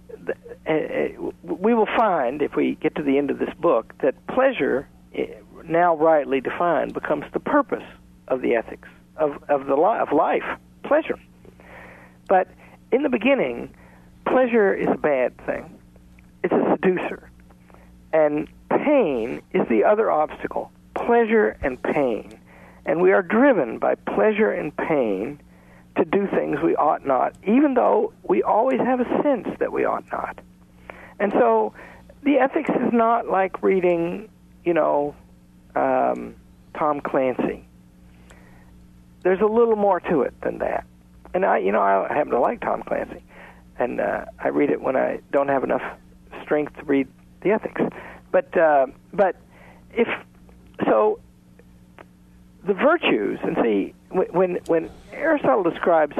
uh, 0.67 0.71
uh, 0.71 1.31
we 1.43 1.73
will 1.73 1.87
find, 1.97 2.41
if 2.41 2.55
we 2.55 2.75
get 2.75 2.95
to 2.95 3.03
the 3.03 3.17
end 3.17 3.31
of 3.31 3.39
this 3.39 3.53
book, 3.59 3.93
that 4.01 4.15
pleasure, 4.27 4.87
uh, 5.17 5.23
now 5.65 5.95
rightly 5.95 6.41
defined, 6.41 6.93
becomes 6.93 7.25
the 7.33 7.39
purpose 7.39 7.83
of 8.27 8.41
the 8.41 8.55
ethics 8.55 8.87
of 9.17 9.43
of 9.49 9.67
the 9.67 9.75
of 9.75 10.11
life, 10.11 10.43
pleasure. 10.83 11.19
But 12.27 12.47
in 12.91 13.03
the 13.03 13.09
beginning, 13.09 13.73
pleasure 14.25 14.73
is 14.73 14.87
a 14.87 14.97
bad 14.97 15.37
thing. 15.45 15.77
It's 16.43 16.53
a 16.53 16.71
seducer, 16.71 17.29
and 18.11 18.47
pain 18.69 19.41
is 19.53 19.67
the 19.69 19.83
other 19.83 20.09
obstacle. 20.09 20.71
Pleasure 20.95 21.57
and 21.61 21.81
pain 21.81 22.37
and 22.85 23.01
we 23.01 23.11
are 23.11 23.21
driven 23.21 23.77
by 23.77 23.95
pleasure 23.95 24.51
and 24.51 24.75
pain 24.75 25.39
to 25.97 26.05
do 26.05 26.27
things 26.27 26.57
we 26.63 26.75
ought 26.75 27.05
not, 27.05 27.35
even 27.45 27.73
though 27.73 28.13
we 28.23 28.41
always 28.43 28.79
have 28.79 28.99
a 28.99 29.21
sense 29.23 29.47
that 29.59 29.71
we 29.71 29.85
ought 29.85 30.09
not. 30.11 30.39
And 31.19 31.31
so 31.33 31.73
the 32.23 32.37
ethics 32.37 32.69
is 32.69 32.93
not 32.93 33.27
like 33.27 33.61
reading, 33.61 34.29
you 34.63 34.73
know, 34.73 35.15
um, 35.75 36.35
Tom 36.77 37.01
Clancy. 37.01 37.65
There's 39.23 39.41
a 39.41 39.45
little 39.45 39.75
more 39.75 39.99
to 39.99 40.21
it 40.21 40.33
than 40.41 40.59
that. 40.59 40.85
And 41.33 41.45
I, 41.45 41.59
you 41.59 41.71
know, 41.71 41.81
I 41.81 42.07
happen 42.13 42.31
to 42.31 42.39
like 42.39 42.61
Tom 42.61 42.83
Clancy, 42.83 43.23
and 43.77 44.01
uh, 44.01 44.25
I 44.39 44.49
read 44.49 44.69
it 44.69 44.81
when 44.81 44.95
I 44.95 45.19
don't 45.31 45.47
have 45.47 45.63
enough 45.63 45.83
strength 46.43 46.75
to 46.77 46.83
read 46.83 47.07
the 47.41 47.51
ethics. 47.51 47.81
But 48.31 48.55
uh, 48.57 48.87
but 49.13 49.35
if 49.93 50.07
so, 50.85 51.19
the 52.65 52.73
virtues, 52.73 53.39
and 53.43 53.57
see, 53.63 53.93
when 54.09 54.59
when 54.67 54.89
Aristotle 55.11 55.63
describes 55.63 56.15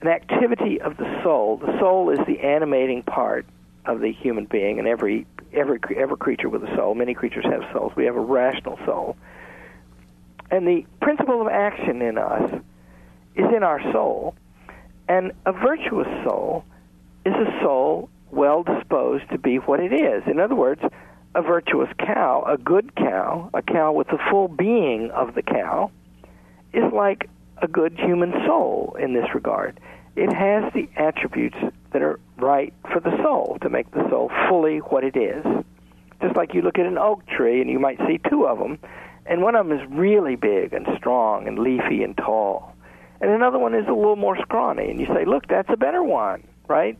an 0.00 0.08
activity 0.08 0.80
of 0.80 0.96
the 0.96 1.22
soul, 1.22 1.56
the 1.56 1.78
soul 1.78 2.10
is 2.10 2.18
the 2.26 2.40
animating 2.40 3.02
part 3.02 3.46
of 3.84 4.00
the 4.00 4.12
human 4.12 4.44
being, 4.44 4.78
and 4.78 4.88
every 4.88 5.26
every 5.52 5.80
every 5.96 6.16
creature 6.16 6.48
with 6.48 6.64
a 6.64 6.76
soul. 6.76 6.94
Many 6.94 7.14
creatures 7.14 7.44
have 7.44 7.62
souls. 7.72 7.92
We 7.96 8.04
have 8.06 8.16
a 8.16 8.20
rational 8.20 8.78
soul, 8.84 9.16
and 10.50 10.66
the 10.66 10.84
principle 11.00 11.40
of 11.40 11.48
action 11.48 12.02
in 12.02 12.18
us 12.18 12.50
is 13.34 13.46
in 13.54 13.62
our 13.62 13.80
soul, 13.92 14.34
and 15.08 15.32
a 15.46 15.52
virtuous 15.52 16.08
soul 16.24 16.64
is 17.24 17.34
a 17.34 17.60
soul 17.62 18.10
well 18.30 18.62
disposed 18.62 19.28
to 19.30 19.38
be 19.38 19.56
what 19.56 19.80
it 19.80 19.92
is. 19.92 20.22
In 20.26 20.40
other 20.40 20.54
words, 20.54 20.82
a 21.38 21.42
virtuous 21.42 21.88
cow, 22.00 22.44
a 22.48 22.58
good 22.58 22.96
cow, 22.96 23.48
a 23.54 23.62
cow 23.62 23.92
with 23.92 24.08
the 24.08 24.18
full 24.28 24.48
being 24.48 25.08
of 25.12 25.36
the 25.36 25.42
cow, 25.42 25.88
is 26.72 26.92
like 26.92 27.30
a 27.62 27.68
good 27.68 27.96
human 27.96 28.32
soul 28.44 28.96
in 29.00 29.14
this 29.14 29.32
regard. 29.34 29.78
It 30.16 30.32
has 30.32 30.72
the 30.72 30.88
attributes 30.96 31.56
that 31.92 32.02
are 32.02 32.18
right 32.38 32.74
for 32.92 32.98
the 32.98 33.16
soul 33.22 33.56
to 33.62 33.70
make 33.70 33.88
the 33.92 34.08
soul 34.10 34.32
fully 34.48 34.78
what 34.78 35.04
it 35.04 35.16
is. 35.16 35.44
Just 36.20 36.34
like 36.34 36.54
you 36.54 36.62
look 36.62 36.76
at 36.76 36.86
an 36.86 36.98
oak 36.98 37.24
tree 37.26 37.60
and 37.60 37.70
you 37.70 37.78
might 37.78 37.98
see 37.98 38.18
two 38.28 38.44
of 38.44 38.58
them, 38.58 38.80
and 39.24 39.40
one 39.40 39.54
of 39.54 39.68
them 39.68 39.78
is 39.78 39.88
really 39.90 40.34
big 40.34 40.72
and 40.72 40.88
strong 40.96 41.46
and 41.46 41.60
leafy 41.60 42.02
and 42.02 42.16
tall, 42.16 42.74
and 43.20 43.30
another 43.30 43.60
one 43.60 43.74
is 43.74 43.86
a 43.86 43.92
little 43.92 44.16
more 44.16 44.36
scrawny, 44.38 44.90
and 44.90 44.98
you 44.98 45.06
say, 45.06 45.24
Look, 45.24 45.46
that's 45.46 45.70
a 45.70 45.76
better 45.76 46.02
one, 46.02 46.42
right? 46.66 46.98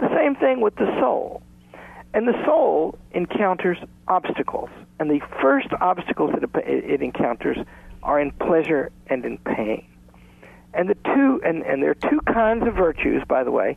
The 0.00 0.08
same 0.16 0.36
thing 0.36 0.62
with 0.62 0.74
the 0.76 0.86
soul. 0.98 1.42
And 2.14 2.28
the 2.28 2.44
soul 2.44 2.96
encounters 3.10 3.76
obstacles. 4.06 4.70
And 5.00 5.10
the 5.10 5.20
first 5.42 5.66
obstacles 5.80 6.30
that 6.32 6.48
it 6.64 7.02
encounters 7.02 7.58
are 8.04 8.20
in 8.20 8.30
pleasure 8.30 8.92
and 9.08 9.24
in 9.24 9.36
pain. 9.38 9.84
And 10.72 10.88
the 10.88 10.94
two 10.94 11.40
and, 11.44 11.62
and 11.62 11.82
there 11.82 11.90
are 11.90 11.94
two 12.10 12.20
kinds 12.20 12.66
of 12.66 12.74
virtues, 12.74 13.22
by 13.26 13.42
the 13.42 13.50
way. 13.50 13.76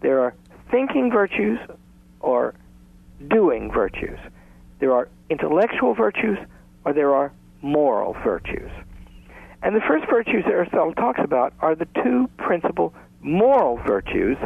There 0.00 0.20
are 0.20 0.34
thinking 0.70 1.10
virtues 1.10 1.58
or 2.20 2.54
doing 3.28 3.70
virtues. 3.72 4.18
There 4.78 4.92
are 4.92 5.08
intellectual 5.28 5.94
virtues 5.94 6.38
or 6.84 6.92
there 6.92 7.12
are 7.12 7.32
moral 7.62 8.14
virtues. 8.24 8.70
And 9.62 9.74
the 9.74 9.80
first 9.80 10.08
virtues 10.08 10.44
Aristotle 10.46 10.94
talks 10.94 11.20
about 11.22 11.52
are 11.60 11.74
the 11.74 11.86
two 12.02 12.28
principal 12.36 12.94
moral 13.20 13.78
virtues, 13.78 14.36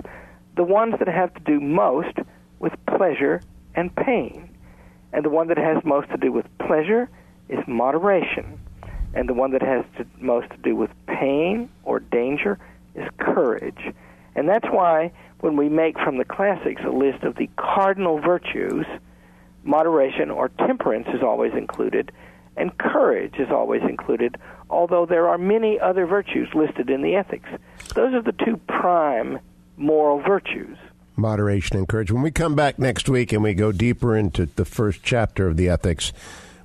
the 0.56 0.64
ones 0.64 0.94
that 0.98 1.08
have 1.08 1.34
to 1.34 1.40
do 1.40 1.60
most 1.60 2.18
with 2.58 2.72
pleasure 2.86 3.42
and 3.74 3.94
pain. 3.94 4.50
And 5.12 5.24
the 5.24 5.30
one 5.30 5.48
that 5.48 5.58
has 5.58 5.84
most 5.84 6.10
to 6.10 6.16
do 6.16 6.32
with 6.32 6.46
pleasure 6.58 7.08
is 7.48 7.60
moderation. 7.66 8.58
And 9.14 9.28
the 9.28 9.34
one 9.34 9.52
that 9.52 9.62
has 9.62 9.84
to, 9.98 10.06
most 10.18 10.50
to 10.50 10.56
do 10.58 10.76
with 10.76 10.90
pain 11.06 11.70
or 11.84 12.00
danger 12.00 12.58
is 12.94 13.08
courage. 13.18 13.94
And 14.34 14.48
that's 14.48 14.66
why 14.66 15.12
when 15.40 15.56
we 15.56 15.68
make 15.68 15.98
from 15.98 16.18
the 16.18 16.24
classics 16.24 16.82
a 16.84 16.90
list 16.90 17.22
of 17.22 17.36
the 17.36 17.48
cardinal 17.56 18.20
virtues, 18.20 18.86
moderation 19.64 20.30
or 20.30 20.48
temperance 20.48 21.08
is 21.08 21.22
always 21.22 21.52
included, 21.54 22.12
and 22.56 22.76
courage 22.78 23.34
is 23.38 23.50
always 23.50 23.82
included, 23.82 24.36
although 24.70 25.06
there 25.06 25.28
are 25.28 25.38
many 25.38 25.78
other 25.78 26.06
virtues 26.06 26.48
listed 26.54 26.90
in 26.90 27.02
the 27.02 27.14
ethics. 27.14 27.48
Those 27.94 28.14
are 28.14 28.22
the 28.22 28.32
two 28.32 28.56
prime 28.66 29.38
moral 29.76 30.20
virtues. 30.20 30.78
Moderation 31.16 31.76
and 31.76 31.88
courage. 31.88 32.12
When 32.12 32.22
we 32.22 32.30
come 32.30 32.54
back 32.54 32.78
next 32.78 33.08
week 33.08 33.32
and 33.32 33.42
we 33.42 33.54
go 33.54 33.72
deeper 33.72 34.16
into 34.16 34.46
the 34.46 34.64
first 34.64 35.02
chapter 35.02 35.46
of 35.46 35.56
the 35.56 35.68
ethics, 35.68 36.12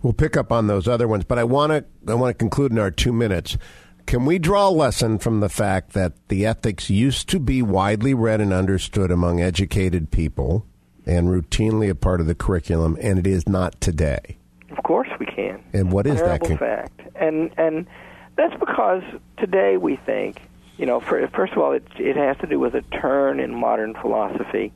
we'll 0.02 0.14
pick 0.14 0.36
up 0.36 0.52
on 0.52 0.68
those 0.68 0.88
other 0.88 1.08
ones. 1.08 1.24
But 1.24 1.40
I 1.40 1.44
want 1.46 1.72
to 1.72 2.12
I 2.12 2.16
want 2.16 2.32
to 2.32 2.38
conclude 2.38 2.72
in 2.72 2.80
our 2.80 2.92
two 2.92 3.14
minutes. 3.14 3.58
Can 4.06 4.26
we 4.26 4.40
draw 4.40 4.68
a 4.68 4.70
lesson 4.70 5.20
from 5.20 5.40
the 5.40 5.48
fact 5.50 5.94
that 5.94 6.14
the 6.28 6.46
ethics 6.46 6.90
used 6.90 7.30
to 7.30 7.40
be 7.40 7.62
widely 7.62 8.14
read 8.14 8.42
and 8.42 8.52
understood 8.52 9.12
among 9.12 9.40
educated 9.40 10.12
people 10.12 10.66
and 11.06 11.28
routinely 11.28 11.90
a 11.90 11.96
part 11.96 12.20
of 12.20 12.28
the 12.28 12.36
curriculum, 12.36 12.98
and 13.02 13.20
it 13.20 13.28
is 13.28 13.48
not 13.48 13.80
today? 13.80 14.38
Of 14.76 14.84
course, 14.84 15.08
we 15.20 15.26
can. 15.28 15.64
And 15.72 15.92
what 15.92 16.08
is 16.08 16.20
Terrible 16.20 16.48
that? 16.48 16.60
fact? 16.60 17.02
And 17.16 17.52
and 17.58 17.88
that's 18.36 18.58
because 18.60 19.04
today 19.38 19.78
we 19.78 19.98
think, 19.98 20.42
you 20.78 20.86
know, 20.86 21.00
for, 21.00 21.28
first 21.30 21.54
of 21.54 21.60
all, 21.60 21.74
it 21.74 21.84
it 21.98 22.16
has 22.16 22.38
to 22.38 22.48
do 22.48 22.60
with 22.60 22.76
a 22.76 22.82
turn 22.82 23.40
in 23.40 23.54
modern 23.54 23.94
philosophy. 23.94 24.72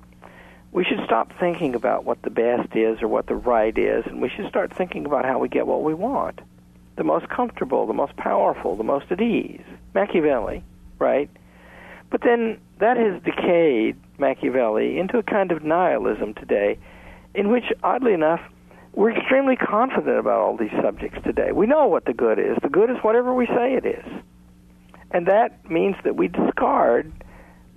We 0.72 0.84
should 0.84 1.00
stop 1.06 1.32
thinking 1.40 1.74
about 1.74 2.04
what 2.04 2.22
the 2.22 2.30
best 2.30 2.76
is 2.76 3.02
or 3.02 3.08
what 3.08 3.28
the 3.28 3.36
right 3.36 3.78
is, 3.78 4.06
and 4.06 4.22
we 4.22 4.30
should 4.30 4.50
start 4.50 4.74
thinking 4.74 5.06
about 5.06 5.26
how 5.26 5.40
we 5.40 5.48
get 5.48 5.68
what 5.68 5.84
we 5.84 5.94
want, 5.94 6.42
the 6.98 7.04
most 7.04 7.30
comfortable, 7.30 7.88
the 7.88 7.94
most 7.94 8.16
powerful, 8.18 8.76
the 8.76 8.84
most 8.84 9.10
at 9.10 9.22
ease. 9.22 9.64
Machiavelli, 9.94 10.64
right? 11.00 11.30
But 12.10 12.22
then 12.22 12.60
that 12.80 12.98
has 12.98 13.22
decayed 13.24 13.96
Machiavelli 14.18 15.00
into 15.00 15.18
a 15.18 15.24
kind 15.24 15.52
of 15.52 15.64
nihilism 15.64 16.34
today, 16.34 16.78
in 17.34 17.50
which, 17.50 17.66
oddly 17.82 18.14
enough, 18.14 18.42
we're 18.94 19.12
extremely 19.12 19.56
confident 19.56 20.20
about 20.20 20.40
all 20.40 20.58
these 20.58 20.72
subjects 20.82 21.20
today. 21.24 21.52
We 21.52 21.68
know 21.68 21.88
what 21.88 22.06
the 22.06 22.14
good 22.14 22.40
is. 22.40 22.58
The 22.62 22.70
good 22.70 22.90
is 22.90 22.98
whatever 23.02 23.34
we 23.34 23.46
say 23.48 23.74
it 23.74 23.86
is. 23.86 24.06
And 25.16 25.28
that 25.28 25.72
means 25.72 25.96
that 26.04 26.18
we 26.18 26.28
discard 26.28 27.10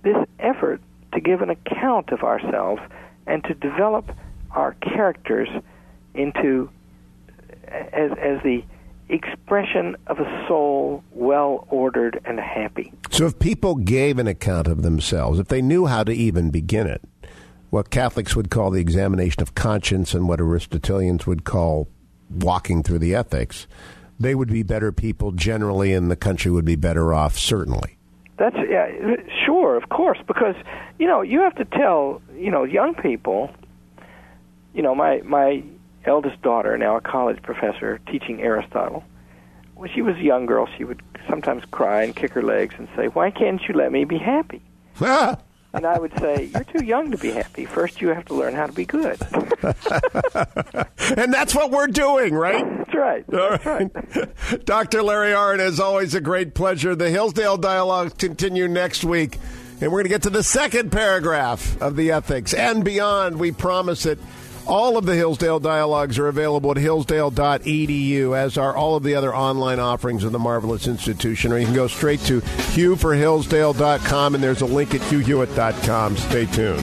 this 0.02 0.16
effort 0.40 0.80
to 1.14 1.20
give 1.20 1.40
an 1.40 1.50
account 1.50 2.08
of 2.10 2.24
ourselves 2.24 2.82
and 3.28 3.44
to 3.44 3.54
develop 3.54 4.10
our 4.50 4.72
characters 4.74 5.48
into 6.14 6.68
as 7.68 8.10
as 8.20 8.42
the 8.42 8.64
expression 9.08 9.94
of 10.08 10.18
a 10.18 10.46
soul 10.48 11.04
well 11.12 11.68
ordered 11.70 12.20
and 12.24 12.40
happy. 12.40 12.92
So, 13.10 13.26
if 13.26 13.38
people 13.38 13.76
gave 13.76 14.18
an 14.18 14.26
account 14.26 14.66
of 14.66 14.82
themselves, 14.82 15.38
if 15.38 15.46
they 15.46 15.62
knew 15.62 15.86
how 15.86 16.02
to 16.02 16.12
even 16.12 16.50
begin 16.50 16.88
it, 16.88 17.02
what 17.70 17.90
Catholics 17.90 18.34
would 18.34 18.50
call 18.50 18.72
the 18.72 18.80
examination 18.80 19.42
of 19.42 19.54
conscience 19.54 20.12
and 20.12 20.28
what 20.28 20.40
Aristotelians 20.40 21.24
would 21.24 21.44
call 21.44 21.86
walking 22.28 22.82
through 22.82 22.98
the 22.98 23.14
ethics, 23.14 23.68
they 24.20 24.34
would 24.34 24.48
be 24.48 24.62
better 24.62 24.92
people 24.92 25.32
generally, 25.32 25.92
and 25.92 26.10
the 26.10 26.16
country 26.16 26.50
would 26.50 26.64
be 26.64 26.76
better 26.76 27.14
off, 27.14 27.38
certainly. 27.38 27.96
That's 28.38 28.56
yeah, 28.68 28.88
sure, 29.44 29.76
of 29.76 29.88
course, 29.88 30.18
because 30.26 30.54
you 30.98 31.06
know 31.06 31.22
you 31.22 31.40
have 31.40 31.56
to 31.56 31.64
tell 31.64 32.22
you 32.36 32.50
know 32.50 32.64
young 32.64 32.94
people. 32.94 33.50
You 34.74 34.82
know, 34.82 34.94
my 34.94 35.22
my 35.22 35.62
eldest 36.04 36.40
daughter, 36.42 36.76
now 36.78 36.96
a 36.96 37.00
college 37.00 37.42
professor 37.42 37.98
teaching 38.10 38.40
Aristotle. 38.40 39.04
When 39.74 39.90
she 39.90 40.02
was 40.02 40.16
a 40.16 40.22
young 40.22 40.46
girl, 40.46 40.68
she 40.76 40.84
would 40.84 41.02
sometimes 41.28 41.64
cry 41.70 42.02
and 42.02 42.14
kick 42.14 42.32
her 42.32 42.42
legs 42.42 42.74
and 42.78 42.88
say, 42.96 43.06
"Why 43.08 43.30
can't 43.30 43.60
you 43.66 43.74
let 43.74 43.90
me 43.92 44.04
be 44.04 44.18
happy?" 44.18 44.62
And 45.74 45.84
I 45.84 45.98
would 45.98 46.18
say, 46.18 46.50
You're 46.54 46.64
too 46.64 46.84
young 46.84 47.10
to 47.10 47.18
be 47.18 47.30
happy. 47.30 47.66
First, 47.66 48.00
you 48.00 48.08
have 48.08 48.24
to 48.26 48.34
learn 48.34 48.54
how 48.54 48.66
to 48.66 48.72
be 48.72 48.86
good. 48.86 49.18
and 51.16 51.32
that's 51.32 51.54
what 51.54 51.70
we're 51.70 51.88
doing, 51.88 52.34
right? 52.34 52.64
That's 52.78 52.94
right. 52.94 53.24
That's 53.28 53.66
right. 53.66 54.64
Dr. 54.64 55.02
Larry 55.02 55.32
Arnn, 55.32 55.58
as 55.58 55.78
always, 55.78 56.14
a 56.14 56.20
great 56.20 56.54
pleasure. 56.54 56.94
The 56.94 57.10
Hillsdale 57.10 57.58
Dialogues 57.58 58.14
continue 58.14 58.66
next 58.66 59.04
week, 59.04 59.38
and 59.80 59.92
we're 59.92 59.98
going 59.98 60.04
to 60.04 60.08
get 60.10 60.22
to 60.22 60.30
the 60.30 60.42
second 60.42 60.90
paragraph 60.90 61.80
of 61.82 61.96
the 61.96 62.12
ethics 62.12 62.54
and 62.54 62.82
beyond. 62.82 63.38
We 63.38 63.52
promise 63.52 64.06
it. 64.06 64.18
All 64.68 64.98
of 64.98 65.06
the 65.06 65.14
Hillsdale 65.14 65.60
Dialogues 65.60 66.18
are 66.18 66.28
available 66.28 66.70
at 66.70 66.76
hillsdale.edu, 66.76 68.36
as 68.36 68.58
are 68.58 68.76
all 68.76 68.96
of 68.96 69.02
the 69.02 69.14
other 69.14 69.34
online 69.34 69.78
offerings 69.78 70.24
of 70.24 70.32
the 70.32 70.38
Marvelous 70.38 70.86
Institution. 70.86 71.52
Or 71.52 71.58
you 71.58 71.64
can 71.64 71.74
go 71.74 71.86
straight 71.86 72.20
to 72.20 72.42
hughforhillsdale.com, 72.42 74.34
and 74.34 74.44
there's 74.44 74.60
a 74.60 74.66
link 74.66 74.94
at 74.94 75.00
hughhewitt.com. 75.00 76.18
Stay 76.18 76.44
tuned. 76.44 76.76